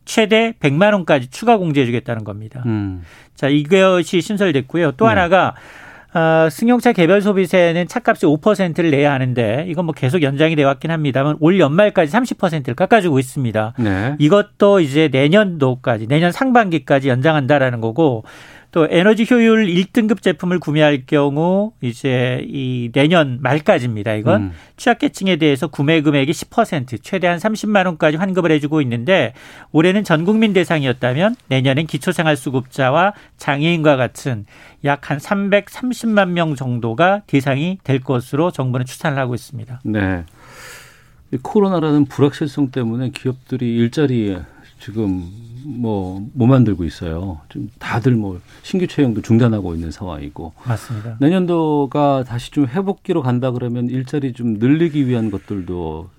최대 0.06 0.54
100만 0.60 0.94
원까지 0.94 1.30
추가 1.30 1.58
공제해 1.58 1.86
주겠다는 1.86 2.24
겁니다. 2.24 2.64
음. 2.66 3.04
자, 3.36 3.48
이것이 3.48 4.22
신설됐고요. 4.22 4.94
또 4.94 5.06
네. 5.06 5.10
하나가 5.10 5.56
어, 6.14 6.50
승용차 6.50 6.92
개별 6.94 7.22
소비세는 7.22 7.88
차값이 7.88 8.26
5%를 8.26 8.90
내야 8.90 9.14
하는데 9.14 9.66
이건 9.68 9.86
뭐 9.86 9.94
계속 9.94 10.24
연장이 10.24 10.56
되어 10.56 10.66
왔긴 10.66 10.90
합니다만 10.90 11.38
올 11.40 11.60
연말까지 11.60 12.12
30%를 12.12 12.74
깎아주고 12.74 13.20
있습니다. 13.20 13.74
네. 13.78 14.16
이것도 14.18 14.80
이제 14.80 15.10
내년도까지 15.12 16.08
내년 16.08 16.32
상반기까지 16.32 17.10
연장한다라는 17.10 17.80
거고 17.80 18.24
또 18.72 18.88
에너지 18.90 19.28
효율 19.30 19.66
1등급 19.66 20.22
제품을 20.22 20.60
구매할 20.60 21.04
경우 21.06 21.74
이제 21.82 22.46
이 22.48 22.92
내년 22.94 23.40
말까지입니다. 23.42 24.14
이건 24.14 24.42
음. 24.42 24.52
취약계층에 24.78 25.36
대해서 25.36 25.68
구매 25.68 26.02
금액이 26.02 26.32
10% 26.32 27.00
최대한 27.04 27.40
30만 27.40 27.86
원까지 27.86 28.18
환급을 28.18 28.52
해주고 28.52 28.82
있는데 28.82 29.34
올해는 29.72 30.04
전 30.06 30.24
국민 30.24 30.54
대상이었다면 30.54 31.36
내년엔 31.48 31.88
기초생활수급자와 31.88 33.14
장애인과 33.38 33.98
같은 33.98 34.46
약 34.86 35.10
한 35.10 35.18
330만 35.18 36.30
명 36.30 36.56
정도가 36.56 37.24
대상이 37.26 37.80
될 37.84 38.00
것으로 38.00 38.52
정부는 38.52 38.86
추산을 38.86 39.18
하고 39.18 39.34
있습니다. 39.34 39.82
네. 39.86 40.24
코로나라는 41.42 42.06
불확실성 42.06 42.70
때문에 42.70 43.10
기업들이 43.10 43.76
일자리에 43.76 44.40
지금 44.80 45.28
뭐, 45.66 46.26
못 46.34 46.46
만들고 46.48 46.84
있어요. 46.84 47.40
좀 47.50 47.70
다들 47.80 48.14
뭐 48.14 48.40
신규 48.64 48.88
채용도 48.88 49.22
중단하고 49.22 49.74
있는 49.76 49.92
상황이고. 49.92 50.54
맞습니다. 50.66 51.18
내년도가 51.20 52.24
다시 52.28 52.52
좀 52.52 52.68
회복기로 52.68 53.22
간다 53.22 53.52
그러면 53.52 53.90
일자리 53.90 54.34
좀 54.34 54.56
늘리기 54.60 55.08
위한 55.08 55.32
것들도 55.32 56.10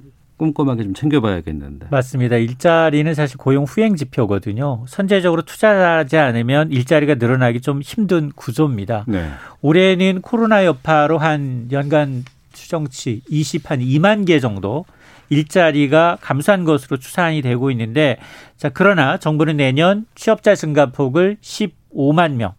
꼼꼼하게 0.40 0.84
좀 0.84 0.94
챙겨봐야겠는데. 0.94 1.88
맞습니다. 1.90 2.36
일자리는 2.36 3.12
사실 3.14 3.36
고용 3.36 3.64
후행 3.64 3.96
지표거든요. 3.96 4.84
선제적으로 4.88 5.42
투자하지 5.42 6.16
않으면 6.16 6.70
일자리가 6.72 7.16
늘어나기 7.16 7.60
좀 7.60 7.82
힘든 7.82 8.32
구조입니다. 8.34 9.04
네. 9.06 9.28
올해는 9.60 10.22
코로나 10.22 10.64
여파로 10.64 11.18
한 11.18 11.68
연간 11.72 12.24
추정치 12.52 13.22
20 13.28 13.70
한 13.70 13.80
2만 13.80 14.26
개 14.26 14.40
정도 14.40 14.86
일자리가 15.30 16.18
감소한 16.20 16.64
것으로 16.64 16.98
추산이 16.98 17.40
되고 17.40 17.70
있는데 17.70 18.18
자 18.56 18.68
그러나 18.68 19.16
정부는 19.16 19.56
내년 19.56 20.04
취업자 20.14 20.54
증가 20.54 20.86
폭을 20.86 21.38
15만 21.40 22.32
명 22.34 22.52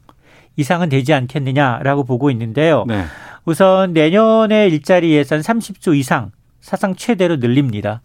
이상은 0.56 0.90
되지 0.90 1.14
않겠느냐라고 1.14 2.04
보고 2.04 2.32
있는데요. 2.32 2.86
네. 2.88 3.04
우선 3.46 3.94
내년에 3.94 4.68
일자리 4.68 5.12
예산 5.12 5.40
30조 5.42 5.96
이상 5.98 6.32
사상 6.60 6.96
최대로 6.96 7.38
늘립니다. 7.38 8.02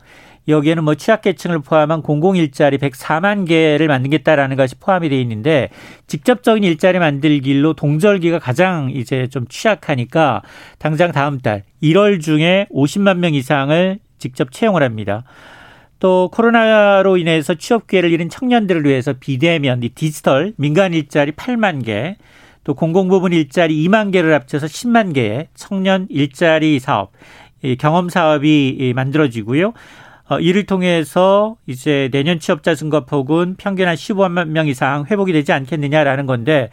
여기에는 0.49 0.85
뭐 0.85 0.95
취약계층을 0.95 1.61
포함한 1.61 2.03
공공 2.03 2.37
일자리 2.37 2.79
104만 2.79 3.49
개를 3.49 3.89
만들겠다라는 3.89 4.57
것이 4.57 4.77
포함이 4.77 5.09
되어 5.09 5.19
있는데 5.21 5.71
직접적인 6.07 6.63
일자리 6.63 6.99
만들기로 6.99 7.75
동절기가 7.75 8.39
가장 8.39 8.91
이제 8.93 9.27
좀 9.27 9.47
취약하니까 9.49 10.43
당장 10.79 11.11
다음 11.11 11.41
달 11.41 11.65
1월 11.83 12.21
중에 12.21 12.69
50만 12.73 13.19
명 13.19 13.35
이상을 13.35 13.99
직접 14.19 14.51
채용을 14.51 14.83
합니다. 14.83 15.25
또 15.99 16.31
코로나로 16.33 17.17
인해서 17.17 17.55
취업 17.55 17.87
기회를 17.87 18.11
잃은 18.11 18.29
청년들을 18.29 18.85
위해서 18.85 19.15
비대면 19.19 19.81
디지털 19.95 20.53
민간 20.57 20.93
일자리 20.93 21.33
8만 21.33 21.85
개, 21.85 22.17
또 22.65 22.75
공공 22.75 23.09
부문 23.09 23.33
일자리 23.33 23.83
2만 23.87 24.13
개를 24.13 24.35
합쳐서 24.35 24.67
10만 24.67 25.15
개의 25.15 25.49
청년 25.55 26.07
일자리 26.11 26.79
사업, 26.81 27.13
경험 27.79 28.09
사업이 28.09 28.93
만들어지고요. 28.95 29.73
어, 30.29 30.41
이를 30.41 30.67
통해서 30.67 31.57
이제 31.67 32.09
내년 32.13 32.41
취업자 32.41 32.75
증가 32.75 33.05
폭은 33.05 33.55
평균 33.59 33.87
한 33.87 33.95
15만 33.95 34.49
명 34.49 34.67
이상 34.67 35.05
회복이 35.09 35.33
되지 35.33 35.53
않겠느냐라는 35.53 36.27
건데 36.27 36.71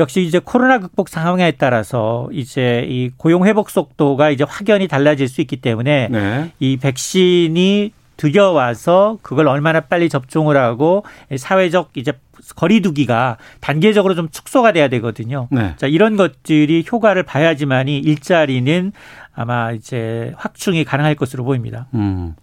역시 0.00 0.22
이제 0.22 0.40
코로나 0.42 0.78
극복 0.78 1.08
상황에 1.08 1.52
따라서 1.52 2.28
이제 2.32 2.86
이 2.88 3.10
고용 3.16 3.46
회복 3.46 3.70
속도가 3.70 4.30
이제 4.30 4.44
확연히 4.48 4.88
달라질 4.88 5.28
수 5.28 5.40
있기 5.40 5.58
때문에 5.58 6.08
네. 6.10 6.52
이 6.58 6.76
백신이 6.76 7.92
들여와서 8.16 9.18
그걸 9.22 9.48
얼마나 9.48 9.80
빨리 9.80 10.08
접종을 10.08 10.56
하고 10.56 11.04
사회적 11.34 11.92
이제 11.94 12.12
거리두기가 12.56 13.38
단계적으로 13.60 14.14
좀 14.14 14.28
축소가 14.28 14.72
돼야 14.72 14.88
되거든요. 14.88 15.48
네. 15.50 15.74
자, 15.76 15.86
이런 15.86 16.16
것들이 16.16 16.84
효과를 16.90 17.22
봐야지만이 17.22 17.98
일자리는 17.98 18.92
아마 19.34 19.72
이제 19.72 20.32
확충이 20.36 20.84
가능할 20.84 21.14
것으로 21.14 21.44
보입니다. 21.44 21.86
음. 21.94 22.34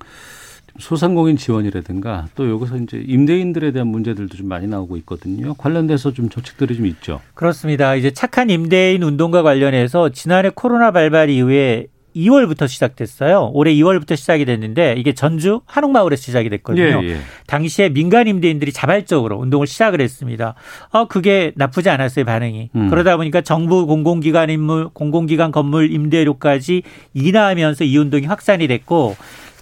소상공인 0.80 1.38
지원이라든가 1.38 2.28
또 2.36 2.50
여기서 2.50 2.78
이제 2.78 3.04
임대인들에 3.06 3.72
대한 3.72 3.88
문제들도 3.88 4.36
좀 4.36 4.48
많이 4.48 4.68
나오고 4.68 4.98
있거든요. 4.98 5.54
관련돼서 5.56 6.14
좀 6.14 6.30
조치들이 6.30 6.76
좀 6.76 6.86
있죠. 6.88 7.20
그렇습니다. 7.34 7.96
이제 7.96 8.12
착한 8.12 8.50
임대인 8.50 9.04
운동과 9.04 9.44
관련해서 9.44 10.10
지난해 10.10 10.50
코로나 10.54 10.92
발발 10.92 11.30
이후에 11.30 11.88
2월부터 12.18 12.68
시작됐어요. 12.68 13.52
올해 13.54 13.74
2월부터 13.76 14.16
시작이 14.16 14.46
됐는데 14.46 14.96
이게 14.98 15.14
전주 15.14 15.62
한옥마을에서 15.66 16.20
시작이 16.20 16.50
됐거든요. 16.50 17.04
예, 17.04 17.10
예. 17.10 17.18
당시에 17.46 17.90
민간 17.90 18.28
임대인들이 18.28 18.72
자발적으로 18.72 19.38
운동을 19.38 19.68
시작을 19.68 20.02
했습니다. 20.02 20.56
어 20.92 21.06
그게 21.06 21.52
나쁘지 21.56 21.90
않았어요 21.90 22.26
반응이. 22.26 22.72
음. 22.76 22.90
그러다 22.90 23.18
보니까 23.18 23.42
정부 23.42 23.86
공공기관 23.86 24.50
인물 24.50 24.90
공공기관 24.94 25.52
건물 25.52 25.92
임대료까지 25.92 26.82
인하하면서 27.14 27.84
이 27.84 27.98
운동이 27.98 28.26
확산이 28.26 28.68
됐고 28.68 29.16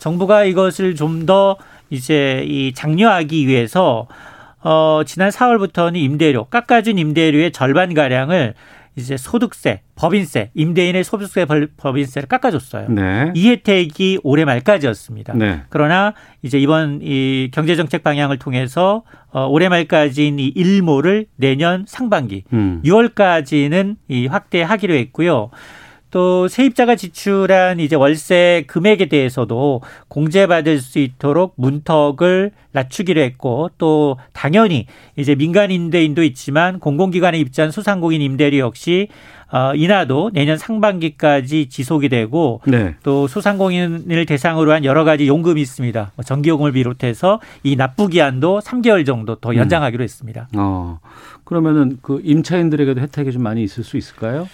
정부가 0.06 0.44
이것을 0.44 0.94
좀 0.94 1.26
더 1.26 1.58
이제 1.90 2.44
이 2.48 2.72
장려하기 2.74 3.48
위해서 3.48 4.08
어 4.62 5.02
지난 5.06 5.30
4월부터는 5.30 5.96
임대료 5.96 6.46
깎아준 6.46 7.00
임대료의 7.00 7.52
절반 7.52 7.96
가량을 7.96 8.54
이제 8.96 9.18
소득세, 9.18 9.82
법인세, 9.96 10.52
임대인의 10.54 11.04
소득세 11.04 11.46
법인세를 11.78 12.28
깎아줬어요. 12.30 12.90
네. 12.90 13.32
이 13.34 13.50
혜택이 13.50 14.20
올해 14.24 14.46
말까지였습니다. 14.46 15.34
네. 15.34 15.64
그러나 15.70 16.14
이제 16.44 16.60
이번 16.60 17.00
이 17.02 17.50
경제정책 17.52 18.04
방향을 18.04 18.38
통해서 18.38 19.04
어, 19.32 19.48
올해 19.48 19.68
말까지인 19.68 20.38
이 20.40 20.48
일모를 20.48 21.26
내년 21.36 21.86
상반기 21.88 22.44
음. 22.54 22.82
6월까지는 22.86 23.96
이 24.10 24.28
확대하기로 24.28 24.94
했고요. 24.94 25.50
또 26.12 26.48
세입자가 26.48 26.96
지출한 26.96 27.80
이제 27.80 27.96
월세 27.96 28.64
금액에 28.68 29.08
대해서도 29.08 29.82
공제받을 30.08 30.80
수 30.80 31.00
있도록 31.00 31.54
문턱을 31.58 32.52
낮추기로 32.72 33.22
했고 33.22 33.70
또 33.78 34.18
당연히 34.34 34.88
이제 35.16 35.36
민간 35.36 35.72
임대인도 35.72 36.24
있지만 36.24 36.80
공공기관에 36.80 37.38
입주한 37.40 37.72
소상공인 37.72 38.22
임대료 38.22 38.60
역시 38.60 39.08
어, 39.52 39.74
인하도 39.76 40.32
내년 40.34 40.58
상반기까지 40.58 41.70
지속이 41.70 42.10
되고 42.10 42.62
네. 42.66 42.96
또 43.04 43.28
소상공인을 43.28 44.26
대상으로 44.26 44.74
한 44.74 44.84
여러 44.84 45.04
가지 45.04 45.28
용금이 45.28 45.62
있습니다. 45.62 46.12
뭐 46.16 46.24
전기요금을 46.24 46.72
비롯해서 46.74 47.40
이 47.64 47.76
납부 47.76 48.08
기한도 48.08 48.60
3개월 48.60 49.06
정도 49.06 49.36
더 49.36 49.52
음. 49.52 49.56
연장하기로 49.56 50.04
했습니다. 50.04 50.50
어, 50.58 51.00
그러면은 51.44 52.00
그 52.02 52.22
임차인들에게도 52.24 53.00
혜택이 53.02 53.32
좀 53.32 53.44
많이 53.44 53.64
있을 53.64 53.84
수 53.84 53.98
있을까요? 53.98 54.48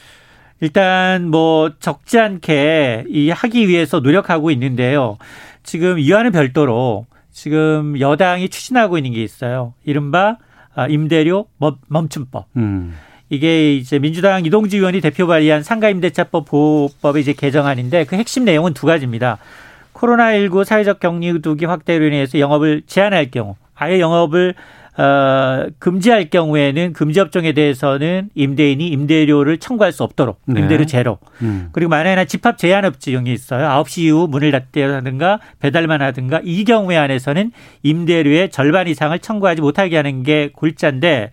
일단 0.62 1.28
뭐 1.28 1.72
적지 1.80 2.20
않게 2.20 3.06
이 3.10 3.30
하기 3.30 3.68
위해서 3.68 4.00
노력하고 4.00 4.52
있는데요. 4.52 5.18
지금 5.64 6.00
이와는 6.00 6.32
별도로 6.32 7.08
지금 7.32 8.00
여당이 8.00 8.50
추진하고 8.50 8.98
있는 8.98 9.14
게 9.14 9.24
있어요. 9.24 9.74
이른바 9.84 10.38
아, 10.74 10.88
임대료 10.88 11.48
멈춤법. 11.88 12.46
음. 12.56 12.96
이게 13.30 13.76
이제 13.76 13.98
민주당 13.98 14.46
이동주 14.46 14.78
의원이 14.78 15.02
대표 15.02 15.26
발의한 15.26 15.64
상가임대차법 15.64 16.46
보호법의 16.46 17.22
이제 17.22 17.34
개정안인데 17.34 18.06
그 18.06 18.16
핵심 18.16 18.46
내용은 18.46 18.74
두 18.74 18.86
가지입니다. 18.86 19.38
코로나19 19.94 20.64
사회적 20.64 21.00
격리두기 21.00 21.66
확대로 21.66 22.06
인해서 22.06 22.40
영업을 22.40 22.84
제한할 22.86 23.32
경우 23.32 23.56
아예 23.74 24.00
영업을 24.00 24.54
어, 25.02 25.66
금지할 25.80 26.30
경우에는 26.30 26.94
금지 26.94 27.20
업종에 27.20 27.54
대해서는 27.54 28.30
임대인이 28.36 28.88
임대료를 28.88 29.58
청구할 29.58 29.92
수 29.92 30.04
없도록 30.04 30.40
네. 30.46 30.62
임대료 30.62 30.86
제로. 30.86 31.18
음. 31.42 31.70
그리고 31.72 31.90
만약에 31.90 32.26
집합 32.26 32.60
제한 32.60 32.86
업종이 32.86 33.34
있어요. 33.34 33.68
9시 33.68 34.02
이후 34.04 34.28
문을 34.30 34.52
닫다든가 34.52 35.40
배달만 35.60 36.04
하든가 36.04 36.42
이 36.44 36.64
경우에 36.66 36.98
한해서는 36.98 37.52
임대료의 37.82 38.52
절반 38.52 38.88
이상을 38.88 39.18
청구하지 39.18 39.62
못하게 39.62 39.96
하는 39.96 40.22
게 40.22 40.52
골자인데 40.54 41.32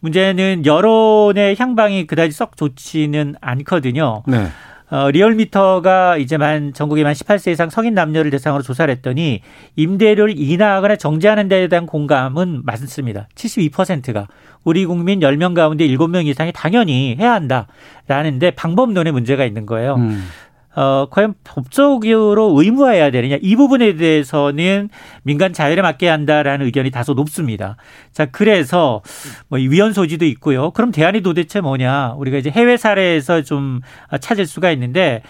문제는 0.00 0.66
여론의 0.66 1.56
향방이 1.58 2.06
그다지 2.06 2.32
썩 2.32 2.58
좋지는 2.58 3.36
않거든요. 3.40 4.24
네. 4.26 4.48
어, 4.90 5.10
리얼미터가 5.10 6.16
이제 6.16 6.36
만 6.36 6.72
전국에 6.72 7.04
만 7.04 7.12
18세 7.12 7.52
이상 7.52 7.70
성인 7.70 7.94
남녀를 7.94 8.30
대상으로 8.32 8.62
조사를 8.62 8.92
했더니 8.92 9.40
임대료를 9.76 10.34
인하하거나 10.36 10.96
정지하는 10.96 11.48
데에 11.48 11.68
대한 11.68 11.86
공감은 11.86 12.62
많습니다. 12.64 13.28
72%가 13.36 14.26
우리 14.64 14.84
국민 14.84 15.20
10명 15.20 15.54
가운데 15.54 15.86
7명 15.86 16.26
이상이 16.26 16.52
당연히 16.52 17.16
해야 17.18 17.32
한다라는데 17.34 18.50
방법론에 18.52 19.12
문제가 19.12 19.44
있는 19.44 19.64
거예요. 19.64 19.94
음. 19.94 20.28
어, 20.76 21.08
과연 21.10 21.34
법적으로 21.42 22.54
의무화해야 22.56 23.10
되느냐 23.10 23.36
이 23.42 23.56
부분에 23.56 23.96
대해서는 23.96 24.88
민간 25.24 25.52
자율에 25.52 25.82
맡게 25.82 26.08
한다라는 26.08 26.66
의견이 26.66 26.90
다소 26.90 27.14
높습니다. 27.14 27.76
자 28.12 28.26
그래서 28.26 29.02
뭐 29.48 29.58
위헌 29.58 29.92
소지도 29.92 30.24
있고요. 30.26 30.70
그럼 30.70 30.92
대안이 30.92 31.22
도대체 31.22 31.60
뭐냐? 31.60 32.14
우리가 32.16 32.38
이제 32.38 32.50
해외 32.50 32.76
사례에서 32.76 33.42
좀 33.42 33.80
찾을 34.20 34.46
수가 34.46 34.70
있는데 34.72 35.22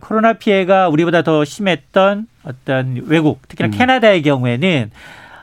코로나 0.00 0.34
피해가 0.34 0.88
우리보다 0.88 1.22
더 1.22 1.44
심했던 1.44 2.26
어떤 2.44 3.02
외국 3.06 3.46
특히나 3.48 3.68
음. 3.68 3.70
캐나다의 3.70 4.22
경우에는 4.22 4.90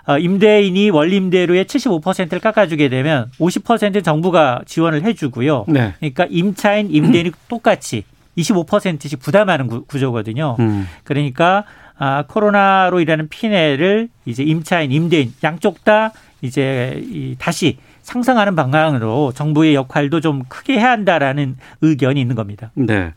어, 0.07 0.17
임대인이 0.17 0.89
원림대로의 0.89 1.65
75%를 1.65 2.39
깎아주게 2.39 2.87
되면 2.87 3.29
50% 3.39 4.03
정부가 4.05 4.61
지원을 4.65 5.03
해주고요. 5.03 5.65
네. 5.67 5.93
그러니까 5.99 6.27
임차인 6.29 6.89
임대인이 6.91 7.31
똑같이 7.49 8.03
25%씩 8.37 9.19
부담하는 9.19 9.67
구, 9.67 9.99
조거든요 9.99 10.55
음. 10.59 10.87
그러니까 11.03 11.65
아, 11.97 12.23
코로나로 12.27 12.99
일하는 12.99 13.27
피해를 13.27 14.09
이제 14.25 14.43
임차인, 14.43 14.91
임대인 14.91 15.33
양쪽 15.43 15.83
다 15.83 16.11
이제 16.41 17.01
이 17.03 17.35
다시 17.39 17.77
상상하는 18.03 18.55
방향으로 18.55 19.33
정부의 19.33 19.75
역할도 19.75 20.21
좀 20.21 20.43
크게 20.47 20.73
해야 20.73 20.91
한다라는 20.91 21.57
의견이 21.81 22.21
있는 22.21 22.35
겁니다. 22.35 22.71
네. 22.75 23.13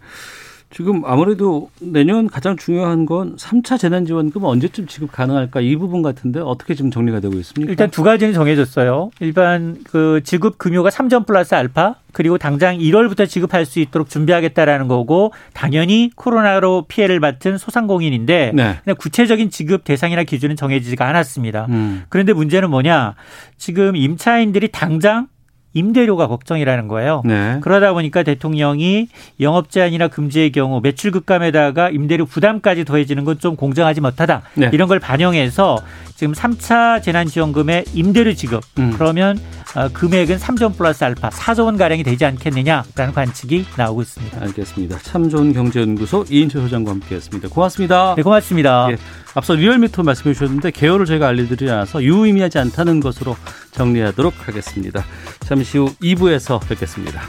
지금 0.72 1.02
아무래도 1.04 1.68
내년 1.80 2.28
가장 2.28 2.56
중요한 2.56 3.04
건 3.04 3.35
3차 3.37 3.76
재난지원금 3.76 4.44
언제쯤 4.44 4.87
지급 4.87 5.11
가능할까 5.11 5.61
이 5.61 5.74
부분 5.74 6.00
같은데 6.00 6.38
어떻게 6.38 6.76
지금 6.76 6.92
정리가 6.92 7.18
되고 7.18 7.35
있습니까? 7.38 7.70
일단 7.70 7.90
두 7.90 8.04
가지는 8.04 8.33
정해졌어요. 8.33 9.11
일반 9.18 9.78
그 9.85 10.20
지급 10.22 10.59
금요가 10.59 10.88
3점 10.88 11.26
플러스 11.26 11.56
알파 11.56 11.96
그리고 12.12 12.38
당장 12.38 12.78
1월부터 12.78 13.28
지급할 13.28 13.66
수 13.66 13.80
있도록 13.80 14.09
준비하겠다라는 14.09 14.87
거고 14.87 15.32
당연히 15.55 16.11
코로나로 16.14 16.86
피해를 16.86 17.18
받은 17.18 17.59
소상공인인데 17.59 18.53
네. 18.55 18.78
구체적인 18.97 19.51
지급 19.51 19.82
대상이나 19.82 20.22
기준은 20.22 20.55
정해지지가 20.55 21.05
않았습니다. 21.05 21.66
음. 21.70 22.05
그런데 22.09 22.32
문제는 22.32 22.70
뭐냐? 22.70 23.16
지금 23.59 23.97
임차인들이 23.97 24.68
당장 24.68 25.26
임대료가 25.72 26.26
걱정이라는 26.28 26.88
거예요. 26.88 27.22
네. 27.24 27.58
그러다 27.62 27.92
보니까 27.92 28.22
대통령이 28.22 29.08
영업 29.40 29.70
제한이나 29.70 30.08
금지의 30.08 30.52
경우 30.52 30.80
매출 30.82 31.10
급감에다가 31.10 31.90
임대료 31.90 32.26
부담까지 32.26 32.84
더해지는 32.84 33.24
건 33.24 33.40
좀 33.40 33.56
공정하지 33.56 34.00
못하다. 34.02 34.42
네. 34.54 34.70
이런 34.72 34.86
걸 34.86 34.98
반영해서 34.98 35.78
지금 36.14 36.34
3차 36.34 37.02
재난지원금의 37.02 37.84
임대료 37.94 38.34
지급 38.34 38.62
음. 38.78 38.92
그러면 38.98 39.38
어, 39.74 39.88
금액은 39.92 40.36
3조 40.36 40.76
플러스 40.76 41.04
알파 41.04 41.30
4조 41.30 41.64
원 41.64 41.76
가량이 41.78 42.02
되지 42.02 42.24
않겠느냐라는 42.26 43.14
관측이 43.14 43.64
나오고 43.76 44.02
있습니다. 44.02 44.42
알겠습니다. 44.42 44.98
참 44.98 45.30
좋은 45.30 45.52
경제연구소 45.54 46.26
이인철 46.28 46.62
소장과 46.62 46.90
함께했습니다. 46.90 47.48
고맙습니다. 47.48 48.14
네, 48.16 48.22
고맙습니다. 48.22 48.88
예. 48.90 48.96
앞서 49.35 49.55
리얼미터 49.55 50.03
말씀해 50.03 50.35
주셨는데 50.35 50.70
개요를 50.72 51.07
저희가 51.07 51.28
알려드리지 51.28 51.70
않아서 51.70 52.03
유의미하지 52.03 52.59
않다는 52.59 53.01
것으로 53.01 53.37
정리하도록 53.72 54.49
하겠습니다. 54.49 55.05
잠시 55.41 55.78
후 55.78 55.87
2부에서 56.03 56.66
뵙겠습니다. 56.68 57.22